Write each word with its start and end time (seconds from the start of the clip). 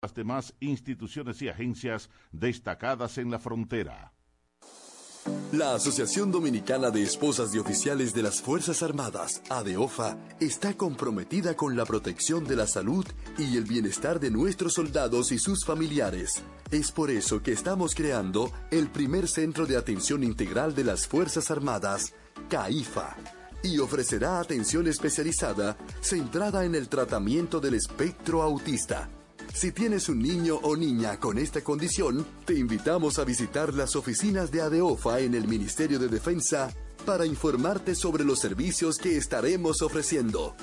las 0.00 0.14
demás 0.14 0.54
instituciones 0.60 1.42
y 1.42 1.48
agencias 1.48 2.08
destacadas 2.30 3.18
en 3.18 3.32
la 3.32 3.40
frontera. 3.40 4.12
La 5.52 5.74
Asociación 5.74 6.30
Dominicana 6.30 6.90
de 6.90 7.02
Esposas 7.02 7.50
de 7.50 7.58
Oficiales 7.58 8.14
de 8.14 8.22
las 8.22 8.40
Fuerzas 8.40 8.82
Armadas, 8.84 9.42
ADEOFA, 9.50 10.16
está 10.38 10.74
comprometida 10.74 11.56
con 11.56 11.76
la 11.76 11.84
protección 11.84 12.44
de 12.44 12.54
la 12.54 12.68
salud 12.68 13.04
y 13.38 13.56
el 13.56 13.64
bienestar 13.64 14.20
de 14.20 14.30
nuestros 14.30 14.74
soldados 14.74 15.32
y 15.32 15.38
sus 15.38 15.64
familiares. 15.64 16.42
Es 16.70 16.92
por 16.92 17.10
eso 17.10 17.42
que 17.42 17.52
estamos 17.52 17.96
creando 17.96 18.52
el 18.70 18.88
primer 18.90 19.26
centro 19.26 19.66
de 19.66 19.76
atención 19.76 20.22
integral 20.22 20.76
de 20.76 20.84
las 20.84 21.08
Fuerzas 21.08 21.50
Armadas, 21.50 22.14
CAIFA, 22.48 23.16
y 23.64 23.80
ofrecerá 23.80 24.38
atención 24.38 24.86
especializada 24.86 25.76
centrada 26.00 26.64
en 26.64 26.76
el 26.76 26.88
tratamiento 26.88 27.58
del 27.58 27.74
espectro 27.74 28.42
autista 28.42 29.10
si 29.54 29.72
tienes 29.72 30.08
un 30.08 30.20
niño 30.20 30.56
o 30.62 30.76
niña 30.76 31.18
con 31.18 31.38
esta 31.38 31.62
condición, 31.62 32.24
te 32.44 32.54
invitamos 32.54 33.18
a 33.18 33.24
visitar 33.24 33.74
las 33.74 33.96
oficinas 33.96 34.50
de 34.50 34.62
ADEOFA 34.62 35.20
en 35.20 35.34
el 35.34 35.48
Ministerio 35.48 35.98
de 35.98 36.08
Defensa 36.08 36.72
para 37.04 37.26
informarte 37.26 37.94
sobre 37.94 38.24
los 38.24 38.38
servicios 38.38 38.98
que 38.98 39.16
estaremos 39.16 39.82
ofreciendo. 39.82 40.54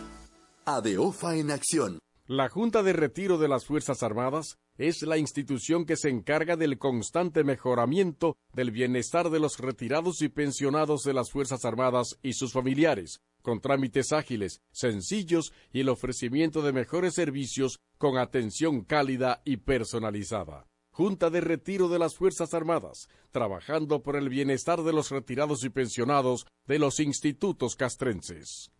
ADEOFA 0.66 1.36
en 1.36 1.52
acción. 1.52 2.00
La 2.28 2.50
Junta 2.50 2.82
de 2.84 2.94
Retiro 2.94 3.38
de 3.38 3.48
las 3.48 3.66
Fuerzas 3.66 4.02
Armadas 4.02 4.58
es 4.78 5.04
la 5.04 5.18
institución 5.18 5.86
que 5.86 5.96
se 5.96 6.10
encarga 6.10 6.56
del 6.56 6.80
constante 6.80 7.44
mejoramiento 7.44 8.38
del 8.54 8.72
bienestar 8.72 9.30
de 9.30 9.40
los 9.40 9.60
retirados 9.60 10.22
y 10.22 10.30
pensionados 10.30 11.04
de 11.04 11.14
las 11.14 11.32
Fuerzas 11.32 11.66
Armadas 11.66 12.18
y 12.24 12.34
sus 12.34 12.52
familiares, 12.52 13.22
con 13.46 13.62
trámites 13.62 14.12
ágiles, 14.12 14.64
sencillos 14.72 15.54
y 15.72 15.82
el 15.82 15.90
ofrecimiento 15.90 16.64
de 16.64 16.74
mejores 16.74 17.14
servicios 17.14 17.80
con 18.00 18.18
atención 18.18 18.84
cálida 18.84 19.44
y 19.46 19.58
personalizada. 19.58 20.66
Junta 20.90 21.30
de 21.30 21.42
Retiro 21.42 21.88
de 21.88 22.00
las 22.00 22.16
Fuerzas 22.16 22.56
Armadas, 22.56 23.08
trabajando 23.32 24.02
por 24.02 24.16
el 24.16 24.30
bienestar 24.30 24.82
de 24.82 24.94
los 24.94 25.12
retirados 25.12 25.64
y 25.64 25.70
pensionados 25.70 26.48
de 26.66 26.80
los 26.80 27.00
institutos 27.00 27.76
castrenses. 27.76 28.72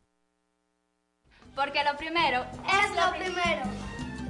Porque 1.56 1.84
lo 1.84 1.96
primero 1.98 2.42
es 2.42 2.90
lo 2.96 3.12
primero. 3.20 4.05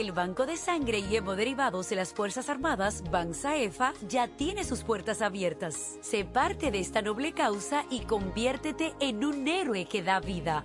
El 0.00 0.12
Banco 0.12 0.46
de 0.46 0.56
Sangre 0.56 1.00
y 1.00 1.16
Hemoderivados 1.16 1.88
de 1.88 1.96
las 1.96 2.14
Fuerzas 2.14 2.48
Armadas, 2.48 3.02
BANSAEFA, 3.10 3.94
ya 4.08 4.28
tiene 4.28 4.62
sus 4.62 4.84
puertas 4.84 5.22
abiertas. 5.22 5.98
Sé 6.02 6.24
parte 6.24 6.70
de 6.70 6.78
esta 6.78 7.02
noble 7.02 7.32
causa 7.32 7.84
y 7.90 8.00
conviértete 8.00 8.94
en 9.00 9.24
un 9.24 9.48
héroe 9.48 9.86
que 9.86 10.04
da 10.04 10.20
vida. 10.20 10.64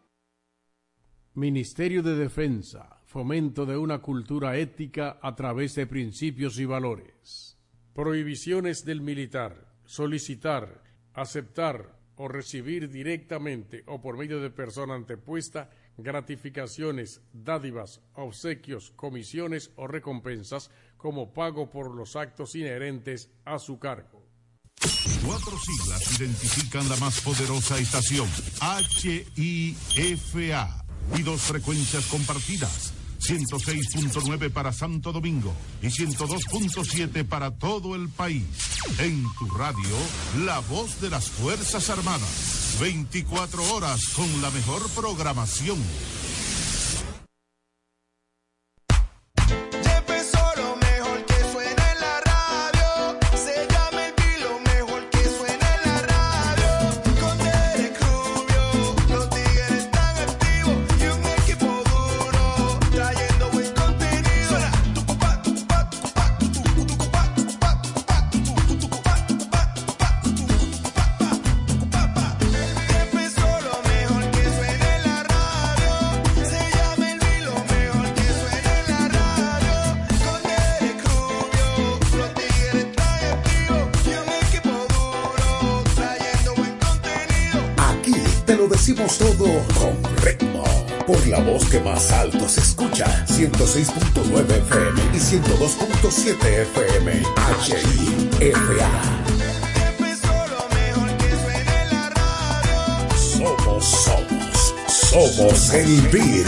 Ministerio 1.33 2.03
de 2.03 2.17
Defensa, 2.17 2.97
fomento 3.05 3.65
de 3.65 3.77
una 3.77 3.99
cultura 3.99 4.57
ética 4.57 5.17
a 5.21 5.33
través 5.33 5.75
de 5.75 5.87
principios 5.87 6.59
y 6.59 6.65
valores. 6.65 7.57
Prohibiciones 7.93 8.83
del 8.83 8.99
militar, 8.99 9.73
solicitar, 9.85 10.83
aceptar 11.13 11.97
o 12.17 12.27
recibir 12.27 12.89
directamente 12.89 13.85
o 13.87 14.01
por 14.01 14.17
medio 14.17 14.41
de 14.41 14.49
persona 14.49 14.93
antepuesta 14.93 15.69
gratificaciones, 15.95 17.21
dádivas, 17.31 18.01
obsequios, 18.13 18.91
comisiones 18.97 19.71
o 19.77 19.87
recompensas 19.87 20.69
como 20.97 21.31
pago 21.31 21.69
por 21.69 21.95
los 21.95 22.17
actos 22.17 22.55
inherentes 22.55 23.29
a 23.45 23.57
su 23.57 23.79
cargo. 23.79 24.27
Cuatro 25.25 25.57
siglas 25.57 26.19
identifican 26.19 26.89
la 26.89 26.97
más 26.97 27.21
poderosa 27.21 27.77
estación, 27.77 28.27
HIFA 29.37 30.90
y 31.17 31.21
dos 31.23 31.41
frecuencias 31.41 32.05
compartidas. 32.05 32.93
106.9 33.21 34.51
para 34.51 34.73
Santo 34.73 35.11
Domingo 35.11 35.53
y 35.81 35.87
102.7 35.87 37.23
para 37.25 37.51
todo 37.51 37.95
el 37.95 38.09
país. 38.09 38.43
En 38.97 39.23
tu 39.37 39.47
radio, 39.49 39.95
la 40.43 40.59
voz 40.59 40.99
de 41.01 41.09
las 41.11 41.29
Fuerzas 41.29 41.89
Armadas. 41.89 42.77
24 42.79 43.75
horas 43.75 44.09
con 44.15 44.41
la 44.41 44.49
mejor 44.49 44.89
programación. 44.89 45.77
Decimos 88.81 89.19
todo 89.19 89.45
con 89.79 89.93
ritmo. 90.25 90.63
Por 91.05 91.27
la 91.27 91.39
voz 91.39 91.69
que 91.69 91.79
más 91.81 92.11
alto 92.11 92.49
se 92.49 92.61
escucha, 92.61 93.05
106.9 93.27 94.49
FM 94.49 95.01
y 95.13 95.17
102.7 95.17 96.45
FM, 96.63 97.11
HIFA. 97.61 98.89
Somos, 103.15 103.85
somos, 103.85 104.73
somos 104.87 105.73
el 105.75 106.01
beat. 106.09 106.47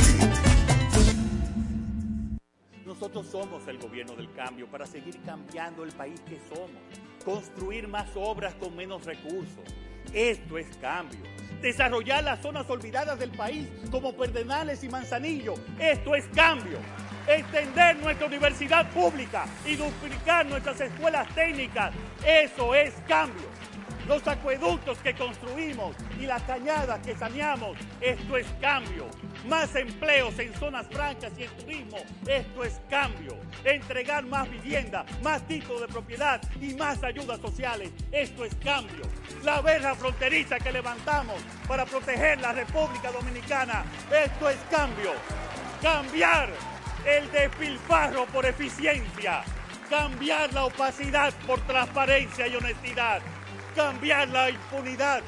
Nosotros 2.84 3.28
somos 3.32 3.68
el 3.68 3.78
gobierno 3.78 4.16
del 4.16 4.34
cambio 4.34 4.68
para 4.72 4.88
seguir 4.88 5.22
cambiando 5.24 5.84
el 5.84 5.92
país 5.92 6.20
que 6.22 6.40
somos. 6.50 6.82
Construir 7.24 7.88
más 7.88 8.08
obras 8.16 8.56
con 8.56 8.76
menos 8.76 9.06
recursos. 9.06 9.66
Esto 10.12 10.58
es 10.58 10.66
cambio 10.82 11.33
desarrollar 11.64 12.24
las 12.24 12.42
zonas 12.42 12.70
olvidadas 12.70 13.18
del 13.18 13.32
país 13.32 13.68
como 13.90 14.14
Perdenales 14.14 14.84
y 14.84 14.90
Manzanillo. 14.90 15.56
Esto 15.80 16.14
es 16.14 16.26
cambio. 16.36 16.78
Extender 17.26 17.96
nuestra 17.96 18.28
universidad 18.28 18.92
pública 18.92 19.46
y 19.66 19.76
duplicar 19.76 20.46
nuestras 20.46 20.80
escuelas 20.82 21.28
técnicas. 21.34 21.94
Eso 22.26 22.76
es 22.76 22.94
cambio. 23.08 23.53
Los 24.08 24.28
acueductos 24.28 24.98
que 25.00 25.14
construimos 25.14 25.96
y 26.20 26.26
las 26.26 26.42
cañadas 26.44 27.00
que 27.06 27.16
saneamos. 27.16 27.78
Esto 28.02 28.38
es 28.38 28.48
cambio. 28.60 29.08
Más 29.48 29.76
empleos 29.76 30.38
en 30.40 30.54
zonas 30.56 30.88
francas 30.88 31.32
y 31.38 31.44
en 31.44 31.52
turismo. 31.52 31.98
Esto 32.28 32.64
es 32.64 32.80
cambio. 32.90 33.38
Entregar 33.64 34.26
más 34.26 34.50
vivienda, 34.50 35.06
más 35.22 35.46
tipos 35.48 35.80
de 35.82 35.88
propiedad 35.88 36.42
y 36.62 36.74
más 36.76 37.04
ayudas 37.04 37.40
sociales. 37.40 37.92
Esto 38.12 38.46
es 38.46 38.56
cambio. 38.56 39.04
La 39.44 39.62
verja 39.62 39.96
fronteriza 39.96 40.60
que 40.60 40.72
levantamos 40.72 41.42
para 41.68 41.86
proteger 41.86 42.40
la 42.42 42.54
República 42.54 43.12
Dominicana. 43.12 43.86
Esto 44.12 44.50
es 44.50 44.58
cambio. 44.70 45.12
Cambiar 45.82 46.50
el 47.06 47.30
despilfarro 47.32 48.26
por 48.28 48.46
eficiencia. 48.46 49.44
Cambiar 49.90 50.52
la 50.54 50.66
opacidad 50.66 51.34
por 51.46 51.60
transparencia 51.62 52.48
y 52.48 52.56
honestidad 52.56 53.22
cambiar 53.76 54.28
la 54.30 54.50
impunidad 54.50 55.22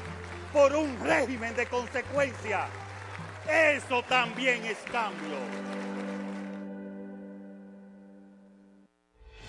por 0.52 0.74
un 0.74 0.98
régimen 1.00 1.54
de 1.54 1.66
consecuencia. 1.66 2.66
Eso 3.48 4.02
también 4.08 4.64
es 4.64 4.78
cambio. 4.90 5.36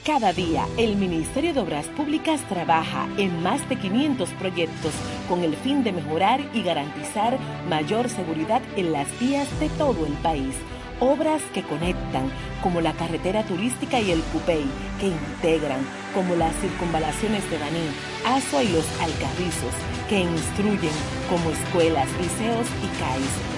Cada 0.05 0.31
día, 0.31 0.65
el 0.77 0.95
Ministerio 0.95 1.53
de 1.53 1.59
Obras 1.59 1.85
Públicas 1.87 2.41
trabaja 2.47 3.09
en 3.17 3.43
más 3.43 3.67
de 3.67 3.75
500 3.75 4.29
proyectos 4.39 4.93
con 5.27 5.43
el 5.43 5.53
fin 5.57 5.83
de 5.83 5.91
mejorar 5.91 6.39
y 6.53 6.63
garantizar 6.63 7.37
mayor 7.67 8.07
seguridad 8.07 8.61
en 8.77 8.93
las 8.93 9.07
vías 9.19 9.47
de 9.59 9.67
todo 9.69 10.05
el 10.05 10.13
país 10.13 10.55
obras 10.99 11.41
que 11.53 11.63
conectan, 11.63 12.31
como 12.61 12.81
la 12.81 12.93
carretera 12.93 13.43
turística 13.43 13.99
y 13.99 14.11
el 14.11 14.21
Cupey, 14.21 14.65
que 14.99 15.07
integran, 15.07 15.79
como 16.13 16.35
las 16.35 16.55
circunvalaciones 16.55 17.49
de 17.49 17.57
Baní, 17.57 17.89
Azua 18.25 18.63
y 18.63 18.69
los 18.69 18.85
Alcarrizos, 19.01 19.73
que 20.09 20.19
instruyen, 20.21 20.93
como 21.29 21.51
escuelas, 21.51 22.07
liceos 22.19 22.67
y 22.83 22.99
CAIS 22.99 23.57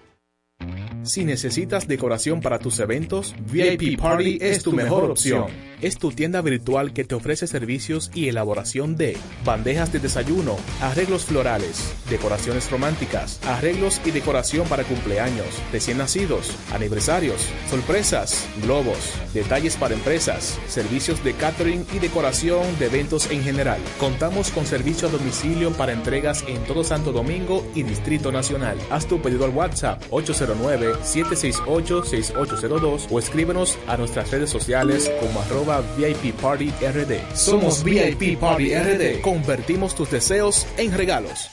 Si 1.03 1.25
necesitas 1.25 1.87
decoración 1.87 2.41
para 2.41 2.59
tus 2.59 2.79
eventos, 2.79 3.33
VIP 3.51 3.99
Party 3.99 4.37
es 4.39 4.61
tu 4.61 4.71
mejor 4.71 5.09
opción. 5.09 5.47
Es 5.81 5.97
tu 5.97 6.11
tienda 6.11 6.41
virtual 6.41 6.93
que 6.93 7.03
te 7.03 7.15
ofrece 7.15 7.47
servicios 7.47 8.11
y 8.13 8.27
elaboración 8.27 8.95
de 8.97 9.17
bandejas 9.43 9.91
de 9.91 9.97
desayuno, 9.97 10.57
arreglos 10.79 11.25
florales, 11.25 11.91
decoraciones 12.07 12.69
románticas, 12.69 13.39
arreglos 13.47 13.99
y 14.05 14.11
decoración 14.11 14.67
para 14.67 14.83
cumpleaños, 14.83 15.47
recién 15.71 15.97
nacidos, 15.97 16.55
aniversarios, 16.71 17.47
sorpresas, 17.67 18.47
globos, 18.61 19.13
detalles 19.33 19.75
para 19.75 19.95
empresas, 19.95 20.59
servicios 20.67 21.23
de 21.23 21.33
catering 21.33 21.83
y 21.95 21.97
decoración 21.97 22.61
de 22.77 22.85
eventos 22.85 23.31
en 23.31 23.41
general. 23.41 23.81
Contamos 23.99 24.51
con 24.51 24.67
servicio 24.67 25.07
a 25.07 25.11
domicilio 25.11 25.71
para 25.71 25.93
entregas 25.93 26.43
en 26.47 26.63
todo 26.65 26.83
Santo 26.83 27.11
Domingo 27.11 27.65
y 27.73 27.81
Distrito 27.81 28.31
Nacional. 28.31 28.77
Haz 28.91 29.07
tu 29.07 29.19
pedido 29.19 29.45
al 29.45 29.51
WhatsApp 29.51 30.03
809 30.11 30.90
768-6802 30.99 33.07
o 33.09 33.19
escríbenos 33.19 33.77
a 33.87 33.95
nuestras 33.97 34.31
redes 34.31 34.49
sociales 34.49 35.11
como 35.19 35.41
arroba 35.41 35.81
VIP 35.97 36.33
Party 36.35 36.71
RD. 36.81 37.35
Somos 37.35 37.83
VIP 37.83 38.39
Party 38.39 38.73
RD. 38.75 39.19
Convertimos 39.21 39.93
tus 39.95 40.11
deseos 40.11 40.67
en 40.77 40.93
regalos. 40.93 41.49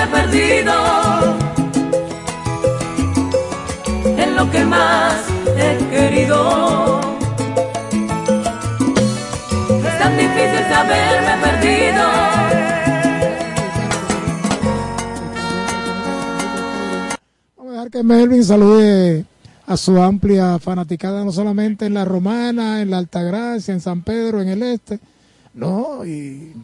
Haberme 0.00 0.22
perdido 0.22 0.72
en 4.04 4.36
lo 4.36 4.50
que 4.50 4.64
más 4.64 5.14
he 5.56 5.78
querido. 5.90 7.00
Es 9.86 9.98
tan 9.98 10.16
difícil 10.16 10.64
saberme 10.68 11.32
perdido. 11.42 12.02
Vamos 17.56 17.68
a 17.68 17.70
dejar 17.70 17.90
que 17.90 18.02
Melvin 18.02 18.44
salude 18.44 19.24
a 19.66 19.76
su 19.76 20.00
amplia 20.00 20.58
fanaticada, 20.58 21.24
no 21.24 21.32
solamente 21.32 21.86
en 21.86 21.94
la 21.94 22.04
Romana, 22.04 22.80
en 22.80 22.90
la 22.90 22.98
Altagracia, 22.98 23.72
en 23.72 23.80
San 23.80 24.02
Pedro, 24.02 24.40
en 24.40 24.48
el 24.48 24.62
Este, 24.62 24.98
no, 25.54 26.04
y 26.04 26.54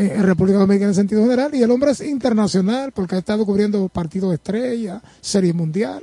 en 0.00 0.22
República 0.22 0.58
Dominicana 0.58 0.90
en 0.90 0.94
sentido 0.94 1.22
general. 1.22 1.54
Y 1.54 1.62
el 1.62 1.70
hombre 1.70 1.90
es 1.90 2.00
internacional 2.00 2.92
porque 2.92 3.16
ha 3.16 3.18
estado 3.18 3.44
cubriendo 3.44 3.88
partidos 3.88 4.30
de 4.30 4.36
estrella, 4.36 5.02
serie 5.20 5.52
mundial. 5.52 6.02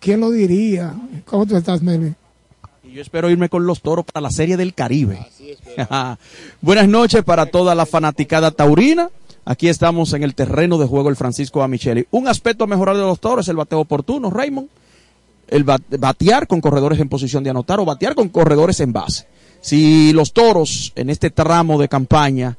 ¿Quién 0.00 0.20
lo 0.20 0.30
diría? 0.30 0.94
¿Cómo 1.26 1.44
tú 1.46 1.56
estás, 1.56 1.82
Melvin? 1.82 2.16
Yo 2.92 3.02
espero 3.02 3.30
irme 3.30 3.48
con 3.48 3.66
los 3.66 3.82
toros 3.82 4.04
para 4.04 4.22
la 4.22 4.30
Serie 4.30 4.56
del 4.56 4.74
Caribe. 4.74 5.18
Buenas 6.60 6.88
noches 6.88 7.22
para 7.22 7.46
toda 7.46 7.74
la 7.74 7.86
fanaticada 7.86 8.50
taurina. 8.50 9.10
Aquí 9.44 9.68
estamos 9.68 10.12
en 10.12 10.22
el 10.22 10.34
terreno 10.34 10.76
de 10.76 10.86
juego 10.86 11.08
el 11.08 11.16
Francisco 11.16 11.62
Amicheli. 11.62 12.06
Un 12.10 12.26
aspecto 12.26 12.64
a 12.64 12.66
mejorar 12.66 12.96
de 12.96 13.02
los 13.02 13.20
toros 13.20 13.44
es 13.44 13.48
el 13.48 13.56
bateo 13.56 13.80
oportuno, 13.80 14.30
Raymond. 14.30 14.68
El 15.48 15.64
batear 15.64 16.46
con 16.46 16.60
corredores 16.60 16.98
en 17.00 17.08
posición 17.08 17.44
de 17.44 17.50
anotar 17.50 17.80
o 17.80 17.84
batear 17.84 18.14
con 18.14 18.28
corredores 18.28 18.80
en 18.80 18.92
base. 18.92 19.26
Si 19.60 20.12
los 20.12 20.32
toros 20.32 20.92
en 20.96 21.10
este 21.10 21.30
tramo 21.30 21.78
de 21.78 21.88
campaña 21.88 22.56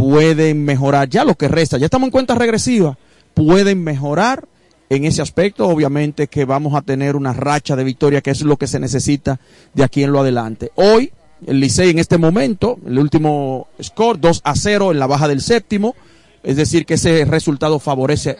pueden 0.00 0.64
mejorar, 0.64 1.10
ya 1.10 1.24
lo 1.24 1.34
que 1.34 1.46
resta, 1.46 1.76
ya 1.76 1.84
estamos 1.84 2.06
en 2.06 2.10
cuenta 2.10 2.34
regresiva, 2.34 2.96
pueden 3.34 3.84
mejorar 3.84 4.48
en 4.88 5.04
ese 5.04 5.20
aspecto, 5.20 5.68
obviamente 5.68 6.26
que 6.26 6.46
vamos 6.46 6.74
a 6.74 6.80
tener 6.80 7.16
una 7.16 7.34
racha 7.34 7.76
de 7.76 7.84
victoria, 7.84 8.22
que 8.22 8.30
es 8.30 8.40
lo 8.40 8.56
que 8.56 8.66
se 8.66 8.80
necesita 8.80 9.38
de 9.74 9.84
aquí 9.84 10.02
en 10.02 10.10
lo 10.10 10.20
adelante. 10.20 10.72
Hoy, 10.76 11.12
el 11.46 11.60
Licey 11.60 11.90
en 11.90 11.98
este 11.98 12.16
momento, 12.16 12.78
el 12.86 12.98
último 12.98 13.68
score, 13.82 14.18
2 14.18 14.40
a 14.42 14.56
0 14.56 14.90
en 14.90 14.98
la 14.98 15.06
baja 15.06 15.28
del 15.28 15.42
séptimo, 15.42 15.94
es 16.42 16.56
decir, 16.56 16.86
que 16.86 16.94
ese 16.94 17.26
resultado 17.26 17.78
favorece. 17.78 18.38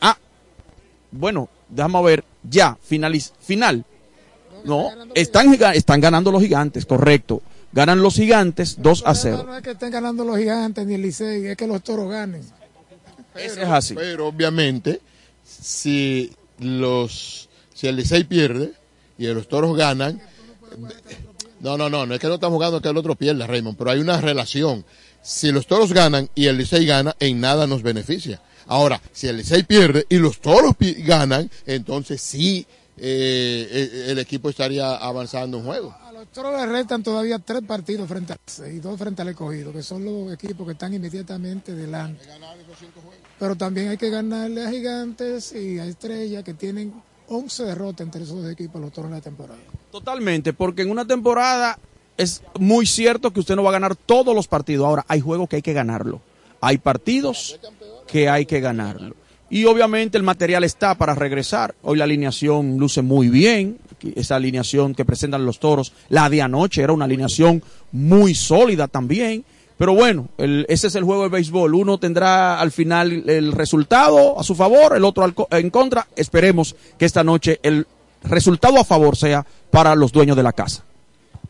Ah, 0.00 0.18
bueno, 1.12 1.48
déjame 1.68 2.02
ver, 2.02 2.24
ya, 2.42 2.76
finaliz, 2.82 3.32
final. 3.40 3.84
No, 4.64 4.88
están, 5.14 5.54
están 5.74 6.00
ganando 6.00 6.32
los 6.32 6.42
gigantes, 6.42 6.84
correcto. 6.86 7.40
Ganan 7.72 8.02
los 8.02 8.14
gigantes 8.14 8.76
2 8.80 9.02
a 9.06 9.14
0. 9.14 9.44
No 9.46 9.56
es 9.56 9.62
que 9.62 9.70
estén 9.72 9.90
ganando 9.90 10.24
los 10.24 10.38
gigantes 10.38 10.86
ni 10.86 10.94
el 10.94 11.02
Licey, 11.02 11.46
es 11.46 11.56
que 11.56 11.66
los 11.66 11.82
toros 11.82 12.10
ganen. 12.10 12.42
es 13.36 13.58
así. 13.58 13.94
Pero 13.94 14.26
obviamente 14.26 15.00
si 15.44 16.32
los 16.58 17.48
si 17.74 17.86
el 17.86 17.96
Licey 17.96 18.24
pierde 18.24 18.72
y 19.18 19.26
los 19.26 19.48
toros 19.48 19.76
ganan, 19.76 20.20
no, 21.60 21.76
no, 21.76 21.88
no, 21.88 22.06
no 22.06 22.14
es 22.14 22.20
que 22.20 22.26
no 22.26 22.34
estamos 22.34 22.56
jugando 22.56 22.80
que 22.80 22.88
el 22.88 22.96
otro 22.96 23.14
pierda, 23.14 23.46
Raymond, 23.46 23.76
pero 23.76 23.90
hay 23.90 24.00
una 24.00 24.20
relación. 24.20 24.84
Si 25.22 25.52
los 25.52 25.66
toros 25.66 25.92
ganan 25.92 26.28
y 26.34 26.46
el 26.46 26.58
Licey 26.58 26.86
gana, 26.86 27.14
en 27.20 27.40
nada 27.40 27.66
nos 27.66 27.82
beneficia. 27.82 28.40
Ahora, 28.66 29.00
si 29.12 29.28
el 29.28 29.36
Licey 29.36 29.62
pierde 29.62 30.06
y 30.08 30.16
los 30.16 30.40
toros 30.40 30.74
ganan, 30.78 31.50
entonces 31.66 32.20
sí 32.20 32.66
eh, 32.96 34.06
el 34.08 34.18
equipo 34.18 34.50
estaría 34.50 34.96
avanzando 34.96 35.58
un 35.58 35.64
juego. 35.64 35.94
A 36.04 36.12
los 36.12 36.28
toros 36.28 36.52
le 36.52 36.66
restan 36.66 37.02
todavía 37.02 37.38
tres 37.38 37.62
partidos 37.66 38.08
frente 38.08 38.34
a 38.34 38.68
y 38.68 38.78
dos 38.78 38.98
frente 38.98 39.22
al 39.22 39.28
escogido, 39.28 39.72
que 39.72 39.82
son 39.82 40.04
los 40.04 40.32
equipos 40.32 40.66
que 40.66 40.72
están 40.72 40.92
inmediatamente 40.92 41.74
delante. 41.74 42.24
Pero 43.38 43.56
también 43.56 43.88
hay 43.88 43.96
que 43.96 44.10
ganarle 44.10 44.64
a 44.64 44.70
Gigantes 44.70 45.52
y 45.52 45.78
a 45.78 45.86
Estrella 45.86 46.42
que 46.42 46.54
tienen 46.54 46.92
11 47.28 47.64
derrotas 47.64 48.00
entre 48.04 48.24
esos 48.24 48.42
dos 48.42 48.50
equipos 48.50 48.80
los 48.80 48.92
toros 48.92 49.08
en 49.08 49.16
la 49.16 49.22
temporada. 49.22 49.60
Totalmente, 49.90 50.52
porque 50.52 50.82
en 50.82 50.90
una 50.90 51.06
temporada 51.06 51.78
es 52.16 52.42
muy 52.58 52.86
cierto 52.86 53.32
que 53.32 53.40
usted 53.40 53.56
no 53.56 53.62
va 53.62 53.70
a 53.70 53.72
ganar 53.72 53.96
todos 53.96 54.34
los 54.34 54.46
partidos. 54.46 54.86
Ahora, 54.86 55.06
hay 55.08 55.20
juegos 55.20 55.48
que 55.48 55.56
hay 55.56 55.62
que 55.62 55.72
ganarlo. 55.72 56.20
Hay 56.60 56.78
partidos 56.78 57.58
que 58.06 58.28
hay 58.28 58.44
que 58.44 58.60
ganarlo. 58.60 59.16
Y 59.50 59.64
obviamente 59.64 60.16
el 60.16 60.22
material 60.22 60.62
está 60.62 60.94
para 60.94 61.14
regresar. 61.14 61.74
Hoy 61.82 61.98
la 61.98 62.04
alineación 62.04 62.78
luce 62.78 63.02
muy 63.02 63.28
bien. 63.28 63.78
Esa 64.14 64.36
alineación 64.36 64.94
que 64.94 65.04
presentan 65.04 65.44
los 65.44 65.58
toros. 65.58 65.92
La 66.08 66.30
de 66.30 66.40
anoche 66.40 66.82
era 66.82 66.92
una 66.92 67.04
alineación 67.04 67.62
muy 67.90 68.34
sólida 68.34 68.86
también. 68.86 69.44
Pero 69.76 69.94
bueno, 69.94 70.28
ese 70.38 70.86
es 70.86 70.94
el 70.94 71.04
juego 71.04 71.24
de 71.24 71.30
béisbol. 71.30 71.74
Uno 71.74 71.98
tendrá 71.98 72.60
al 72.60 72.70
final 72.70 73.28
el 73.28 73.52
resultado 73.52 74.38
a 74.38 74.44
su 74.44 74.54
favor, 74.54 74.94
el 74.94 75.04
otro 75.04 75.32
en 75.50 75.70
contra. 75.70 76.06
Esperemos 76.14 76.76
que 76.96 77.06
esta 77.06 77.24
noche 77.24 77.58
el 77.62 77.86
resultado 78.22 78.78
a 78.78 78.84
favor 78.84 79.16
sea 79.16 79.44
para 79.70 79.94
los 79.94 80.12
dueños 80.12 80.36
de 80.36 80.42
la 80.42 80.52
casa. 80.52 80.84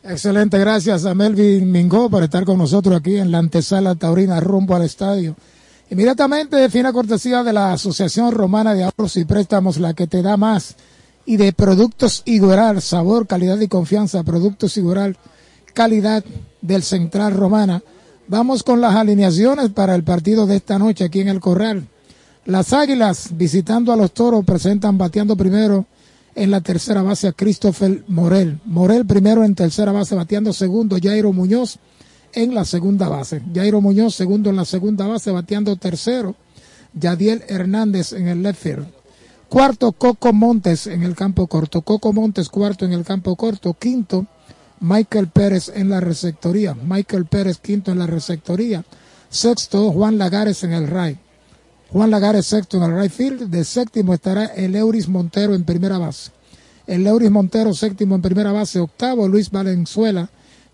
Excelente, 0.03 0.57
gracias 0.57 1.05
a 1.05 1.13
Melvin 1.13 1.71
Mingó 1.71 2.09
por 2.09 2.23
estar 2.23 2.43
con 2.43 2.57
nosotros 2.57 2.95
aquí 2.95 3.17
en 3.17 3.31
la 3.31 3.37
antesala 3.37 3.93
taurina 3.93 4.39
rumbo 4.39 4.75
al 4.75 4.83
estadio. 4.83 5.35
Inmediatamente, 5.91 6.69
fina 6.69 6.93
cortesía 6.93 7.43
de 7.43 7.51
la 7.51 7.73
Asociación 7.73 8.31
Romana 8.31 8.73
de 8.73 8.85
Ahorros 8.85 9.17
y 9.17 9.25
Préstamos, 9.25 9.77
la 9.77 9.93
que 9.93 10.07
te 10.07 10.21
da 10.21 10.37
más, 10.37 10.77
y 11.25 11.35
de 11.35 11.51
Productos 11.51 12.23
Igueral, 12.23 12.81
sabor, 12.81 13.27
calidad 13.27 13.59
y 13.59 13.67
confianza, 13.67 14.23
Productos 14.23 14.77
Igueral, 14.77 15.17
calidad 15.73 16.23
del 16.61 16.83
Central 16.83 17.33
Romana. 17.33 17.83
Vamos 18.29 18.63
con 18.63 18.79
las 18.79 18.95
alineaciones 18.95 19.71
para 19.71 19.93
el 19.93 20.05
partido 20.05 20.47
de 20.47 20.55
esta 20.55 20.79
noche 20.79 21.03
aquí 21.03 21.19
en 21.19 21.27
el 21.27 21.41
Corral. 21.41 21.85
Las 22.45 22.71
Águilas, 22.71 23.31
visitando 23.33 23.91
a 23.91 23.97
los 23.97 24.13
Toros, 24.13 24.45
presentan 24.45 24.97
bateando 24.97 25.35
primero 25.35 25.85
en 26.35 26.51
la 26.51 26.61
tercera 26.61 27.01
base 27.01 27.27
a 27.27 27.33
Christopher 27.33 28.05
Morel. 28.07 28.61
Morel 28.63 29.05
primero 29.05 29.43
en 29.43 29.55
tercera 29.55 29.91
base, 29.91 30.15
bateando 30.15 30.53
segundo 30.53 30.95
Jairo 31.03 31.33
Muñoz 31.33 31.79
en 32.33 32.55
la 32.55 32.65
segunda 32.65 33.09
base. 33.09 33.41
Jairo 33.53 33.81
Muñoz 33.81 34.15
segundo 34.15 34.49
en 34.49 34.55
la 34.55 34.65
segunda 34.65 35.07
base, 35.07 35.31
bateando 35.31 35.75
tercero. 35.75 36.35
Yadiel 36.93 37.43
Hernández 37.47 38.13
en 38.13 38.27
el 38.27 38.43
left 38.43 38.61
field. 38.61 38.87
Cuarto, 39.49 39.91
Coco 39.91 40.33
Montes 40.33 40.87
en 40.87 41.03
el 41.03 41.15
campo 41.15 41.47
corto. 41.47 41.81
Coco 41.81 42.13
Montes 42.13 42.49
cuarto 42.49 42.85
en 42.85 42.93
el 42.93 43.03
campo 43.03 43.35
corto. 43.35 43.73
Quinto, 43.73 44.25
Michael 44.79 45.27
Pérez 45.27 45.71
en 45.73 45.89
la 45.89 45.99
receptoría. 45.99 46.73
Michael 46.73 47.25
Pérez 47.25 47.57
quinto 47.59 47.91
en 47.91 47.99
la 47.99 48.07
receptoría. 48.07 48.83
Sexto, 49.29 49.91
Juan 49.91 50.17
Lagares 50.17 50.63
en 50.63 50.73
el 50.73 50.87
right. 50.87 51.17
Juan 51.91 52.09
Lagares 52.09 52.45
sexto 52.45 52.77
en 52.77 52.83
el 52.83 53.01
right 53.01 53.11
field. 53.11 53.49
De 53.49 53.63
séptimo 53.63 54.13
estará 54.13 54.45
el 54.45 54.75
Euris 54.75 55.07
Montero 55.07 55.53
en 55.53 55.65
primera 55.65 55.97
base. 55.97 56.31
El 56.87 57.05
Euris 57.05 57.29
Montero 57.29 57.73
séptimo 57.73 58.15
en 58.15 58.21
primera 58.21 58.51
base. 58.51 58.79
Octavo, 58.79 59.27
Luis 59.27 59.51
Valenzuela 59.51 60.29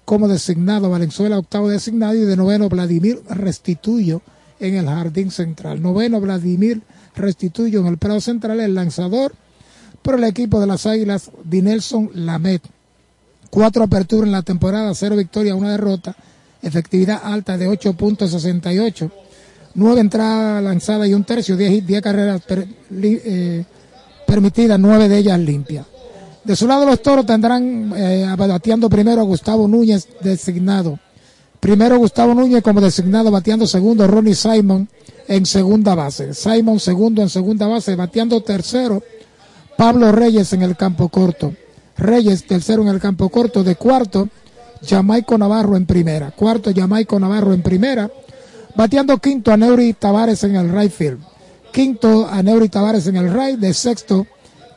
como 0.07 0.29
designado. 0.29 0.89
Valenzuela 0.89 1.37
octavo 1.37 1.67
designado. 1.67 2.15
Y 2.15 2.21
de 2.21 2.37
noveno, 2.37 2.69
Vladimir 2.69 3.21
Restituyo 3.29 4.21
en 4.57 4.75
el 4.75 4.85
jardín 4.85 5.31
central. 5.31 5.81
Noveno, 5.81 6.21
Vladimir 6.21 6.81
Restituyo 7.13 7.81
en 7.81 7.87
el 7.87 7.97
prado 7.97 8.21
central. 8.21 8.61
El 8.61 8.73
lanzador 8.73 9.33
por 10.01 10.15
el 10.15 10.23
equipo 10.23 10.61
de 10.61 10.67
las 10.67 10.85
Águilas, 10.85 11.29
Dinelson 11.43 12.11
Lamet 12.13 12.61
Cuatro 13.49 13.83
aperturas 13.83 14.27
en 14.27 14.31
la 14.31 14.43
temporada, 14.43 14.95
cero 14.95 15.17
victoria, 15.17 15.55
una 15.55 15.71
derrota. 15.71 16.15
Efectividad 16.61 17.19
alta 17.21 17.57
de 17.57 17.67
8.68. 17.67 19.11
Nueve 19.75 19.99
entradas 19.99 20.63
lanzadas 20.63 21.09
y 21.09 21.13
un 21.13 21.25
tercio, 21.25 21.57
diez, 21.57 22.01
carreras 22.01 22.41
eh, 22.49 23.65
permitidas, 24.25 24.79
nueve 24.79 25.09
de 25.09 25.17
ellas 25.17 25.39
limpias. 25.39 25.85
De 26.47 26.55
su 26.55 26.65
lado 26.65 26.85
los 26.85 27.01
toros 27.01 27.25
tendrán 27.25 27.91
eh, 27.93 28.25
bateando 28.37 28.89
primero 28.89 29.19
a 29.19 29.25
Gustavo 29.25 29.67
Núñez 29.67 30.07
designado. 30.21 30.97
Primero 31.59 31.97
Gustavo 31.97 32.33
Núñez 32.33 32.63
como 32.63 32.79
designado, 32.79 33.29
bateando 33.31 33.67
segundo 33.67 34.07
Ronnie 34.07 34.33
Simon 34.33 34.87
en 35.27 35.45
segunda 35.45 35.93
base. 35.93 36.33
Simon 36.33 36.79
segundo 36.79 37.21
en 37.21 37.27
segunda 37.27 37.67
base, 37.67 37.97
bateando 37.97 38.39
tercero 38.39 39.03
Pablo 39.75 40.13
Reyes 40.13 40.53
en 40.53 40.61
el 40.61 40.77
campo 40.77 41.09
corto. 41.09 41.53
Reyes, 41.97 42.47
tercero 42.47 42.81
en 42.81 42.87
el 42.87 43.01
campo 43.01 43.27
corto, 43.27 43.61
de 43.61 43.75
cuarto, 43.75 44.29
Jamaico 44.87 45.37
Navarro 45.37 45.75
en 45.75 45.85
primera. 45.85 46.31
Cuarto, 46.31 46.71
Jamaico 46.73 47.19
Navarro 47.19 47.53
en 47.53 47.61
primera. 47.61 48.09
Bateando 48.73 49.17
quinto 49.17 49.51
a 49.51 49.57
Neuri 49.57 49.91
Tavares 49.91 50.45
en 50.45 50.55
el 50.55 50.71
right 50.71 50.93
field. 50.93 51.19
Quinto 51.73 52.25
a 52.25 52.41
Neuri 52.41 52.69
Tavares 52.69 53.05
en 53.07 53.17
el 53.17 53.33
right. 53.33 53.59
De 53.59 53.73
sexto, 53.73 54.27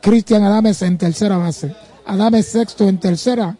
Cristian 0.01 0.43
Adames 0.43 0.81
en 0.81 0.97
tercera 0.97 1.37
base. 1.37 1.75
Adames 2.05 2.47
sexto 2.47 2.87
en 2.87 2.99
tercera. 2.99 3.57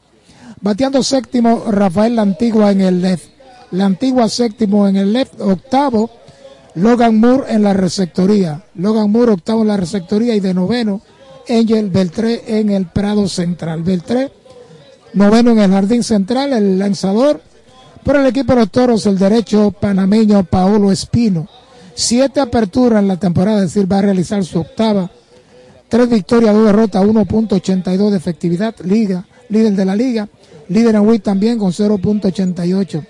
Bateando 0.61 1.03
séptimo, 1.03 1.65
Rafael 1.69 2.15
La 2.15 2.23
Antigua 2.23 2.71
en 2.71 2.81
el 2.81 3.01
left. 3.01 3.29
La 3.71 3.85
Antigua 3.85 4.27
séptimo 4.29 4.87
en 4.87 4.97
el 4.97 5.13
left. 5.13 5.39
Octavo, 5.39 6.09
Logan 6.75 7.19
Moore 7.19 7.53
en 7.53 7.63
la 7.63 7.73
receptoría. 7.73 8.63
Logan 8.75 9.11
Moore 9.11 9.33
octavo 9.33 9.61
en 9.61 9.67
la 9.67 9.77
receptoría 9.77 10.35
y 10.35 10.39
de 10.39 10.53
noveno, 10.53 11.01
Angel 11.49 11.89
Beltré 11.89 12.59
en 12.59 12.69
el 12.69 12.87
Prado 12.87 13.27
Central. 13.27 13.83
Beltré, 13.83 14.31
noveno 15.13 15.51
en 15.51 15.59
el 15.59 15.71
Jardín 15.71 16.03
Central, 16.03 16.53
el 16.53 16.79
lanzador 16.79 17.41
Por 18.03 18.15
el 18.15 18.25
equipo 18.25 18.53
de 18.53 18.61
los 18.61 18.71
toros, 18.71 19.05
el 19.05 19.19
derecho 19.19 19.71
panameño 19.71 20.43
Paolo 20.43 20.91
Espino. 20.91 21.47
Siete 21.93 22.39
aperturas 22.39 22.99
en 23.01 23.07
la 23.07 23.17
temporada, 23.17 23.57
es 23.63 23.73
decir, 23.73 23.91
va 23.91 23.99
a 23.99 24.01
realizar 24.01 24.43
su 24.43 24.59
octava. 24.59 25.11
Tres 25.91 26.09
victorias, 26.09 26.55
dos 26.55 26.65
derrotas, 26.67 27.03
1.82 27.03 28.11
de 28.11 28.15
efectividad, 28.15 28.73
liga, 28.85 29.25
líder 29.49 29.73
de 29.73 29.83
la 29.83 29.93
liga. 29.93 30.29
Líder 30.69 30.95
en 30.95 31.01
WIT 31.05 31.21
también 31.21 31.59
con 31.59 31.73
0.88. 31.73 33.05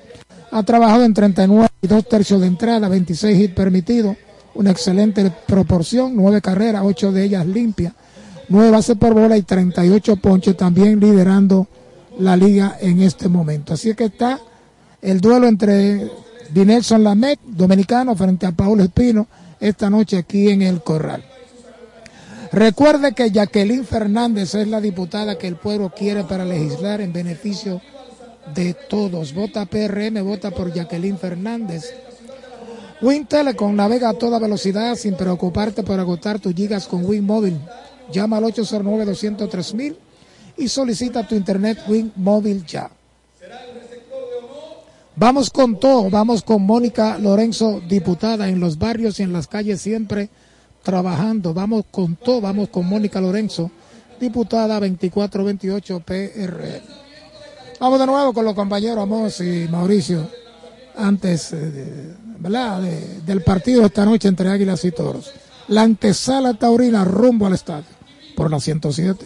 Ha 0.49 0.63
trabajado 0.63 1.03
en 1.03 1.13
39 1.13 1.69
y 1.79 1.87
dos 1.87 2.09
tercios 2.09 2.41
de 2.41 2.47
entrada, 2.47 2.89
26 2.89 3.39
hits 3.39 3.53
permitidos, 3.53 4.17
una 4.55 4.71
excelente 4.71 5.31
proporción, 5.45 6.15
nueve 6.15 6.41
carreras, 6.41 6.81
ocho 6.83 7.11
de 7.11 7.23
ellas 7.23 7.45
limpias, 7.45 7.93
nueve 8.49 8.71
bases 8.71 8.97
por 8.97 9.13
bola 9.13 9.37
y 9.37 9.43
38 9.43 10.15
ponches, 10.15 10.57
también 10.57 10.99
liderando 10.99 11.67
la 12.17 12.35
liga 12.35 12.77
en 12.81 12.99
este 13.03 13.29
momento. 13.29 13.75
Así 13.75 13.93
que 13.93 14.05
está 14.05 14.39
el 15.03 15.21
duelo 15.21 15.47
entre 15.47 16.09
Dinelson 16.51 17.03
Lamet, 17.03 17.39
dominicano, 17.45 18.15
frente 18.15 18.47
a 18.47 18.53
Paulo 18.53 18.81
Espino, 18.81 19.27
esta 19.59 19.87
noche 19.87 20.17
aquí 20.17 20.49
en 20.49 20.63
el 20.63 20.81
Corral. 20.81 21.30
Recuerde 22.51 23.13
que 23.13 23.31
Jacqueline 23.31 23.85
Fernández 23.85 24.55
es 24.55 24.67
la 24.67 24.81
diputada 24.81 25.37
que 25.37 25.47
el 25.47 25.55
pueblo 25.55 25.93
quiere 25.95 26.25
para 26.25 26.43
legislar 26.43 26.99
en 26.99 27.13
beneficio 27.13 27.81
de 28.53 28.73
todos. 28.73 29.33
Vota 29.33 29.65
PRM, 29.65 30.21
vota 30.23 30.51
por 30.51 30.73
Jacqueline 30.73 31.17
Fernández. 31.17 31.93
Win 33.01 33.25
Telecom 33.25 33.73
navega 33.73 34.09
a 34.09 34.13
toda 34.13 34.37
velocidad 34.37 34.95
sin 34.95 35.15
preocuparte 35.15 35.81
por 35.81 35.99
agotar 35.99 36.39
tus 36.39 36.53
gigas 36.53 36.87
con 36.87 37.05
Win 37.05 37.25
Móvil. 37.25 37.57
Llama 38.11 38.37
al 38.37 38.43
809-203 38.43 39.95
y 40.57 40.67
solicita 40.67 41.25
tu 41.25 41.35
internet 41.35 41.79
Win 41.87 42.11
Móvil 42.17 42.65
ya. 42.65 42.91
Vamos 45.15 45.49
con 45.49 45.79
todo, 45.79 46.09
vamos 46.09 46.41
con 46.41 46.63
Mónica 46.63 47.17
Lorenzo, 47.17 47.81
diputada 47.87 48.49
en 48.49 48.59
los 48.59 48.77
barrios 48.77 49.19
y 49.19 49.23
en 49.23 49.31
las 49.31 49.47
calles 49.47 49.81
siempre 49.81 50.29
trabajando. 50.83 51.53
Vamos 51.53 51.85
con 51.91 52.15
todo, 52.15 52.41
vamos 52.41 52.69
con 52.69 52.87
Mónica 52.87 53.21
Lorenzo, 53.21 53.71
diputada 54.19 54.79
2428 54.79 55.99
PR. 56.01 56.81
Vamos 57.79 57.99
de 57.99 58.05
nuevo 58.05 58.33
con 58.33 58.45
los 58.45 58.53
compañeros 58.53 59.03
Amos 59.03 59.41
y 59.41 59.67
Mauricio, 59.69 60.27
antes 60.95 61.51
eh, 61.53 62.13
del 63.25 63.41
partido 63.41 63.85
esta 63.85 64.05
noche 64.05 64.27
entre 64.27 64.49
Águilas 64.49 64.85
y 64.85 64.91
Toros. 64.91 65.31
La 65.67 65.81
antesala 65.83 66.53
taurina 66.53 67.03
rumbo 67.03 67.47
al 67.47 67.53
estadio 67.53 67.85
por 68.35 68.51
la 68.51 68.59
107. 68.59 69.25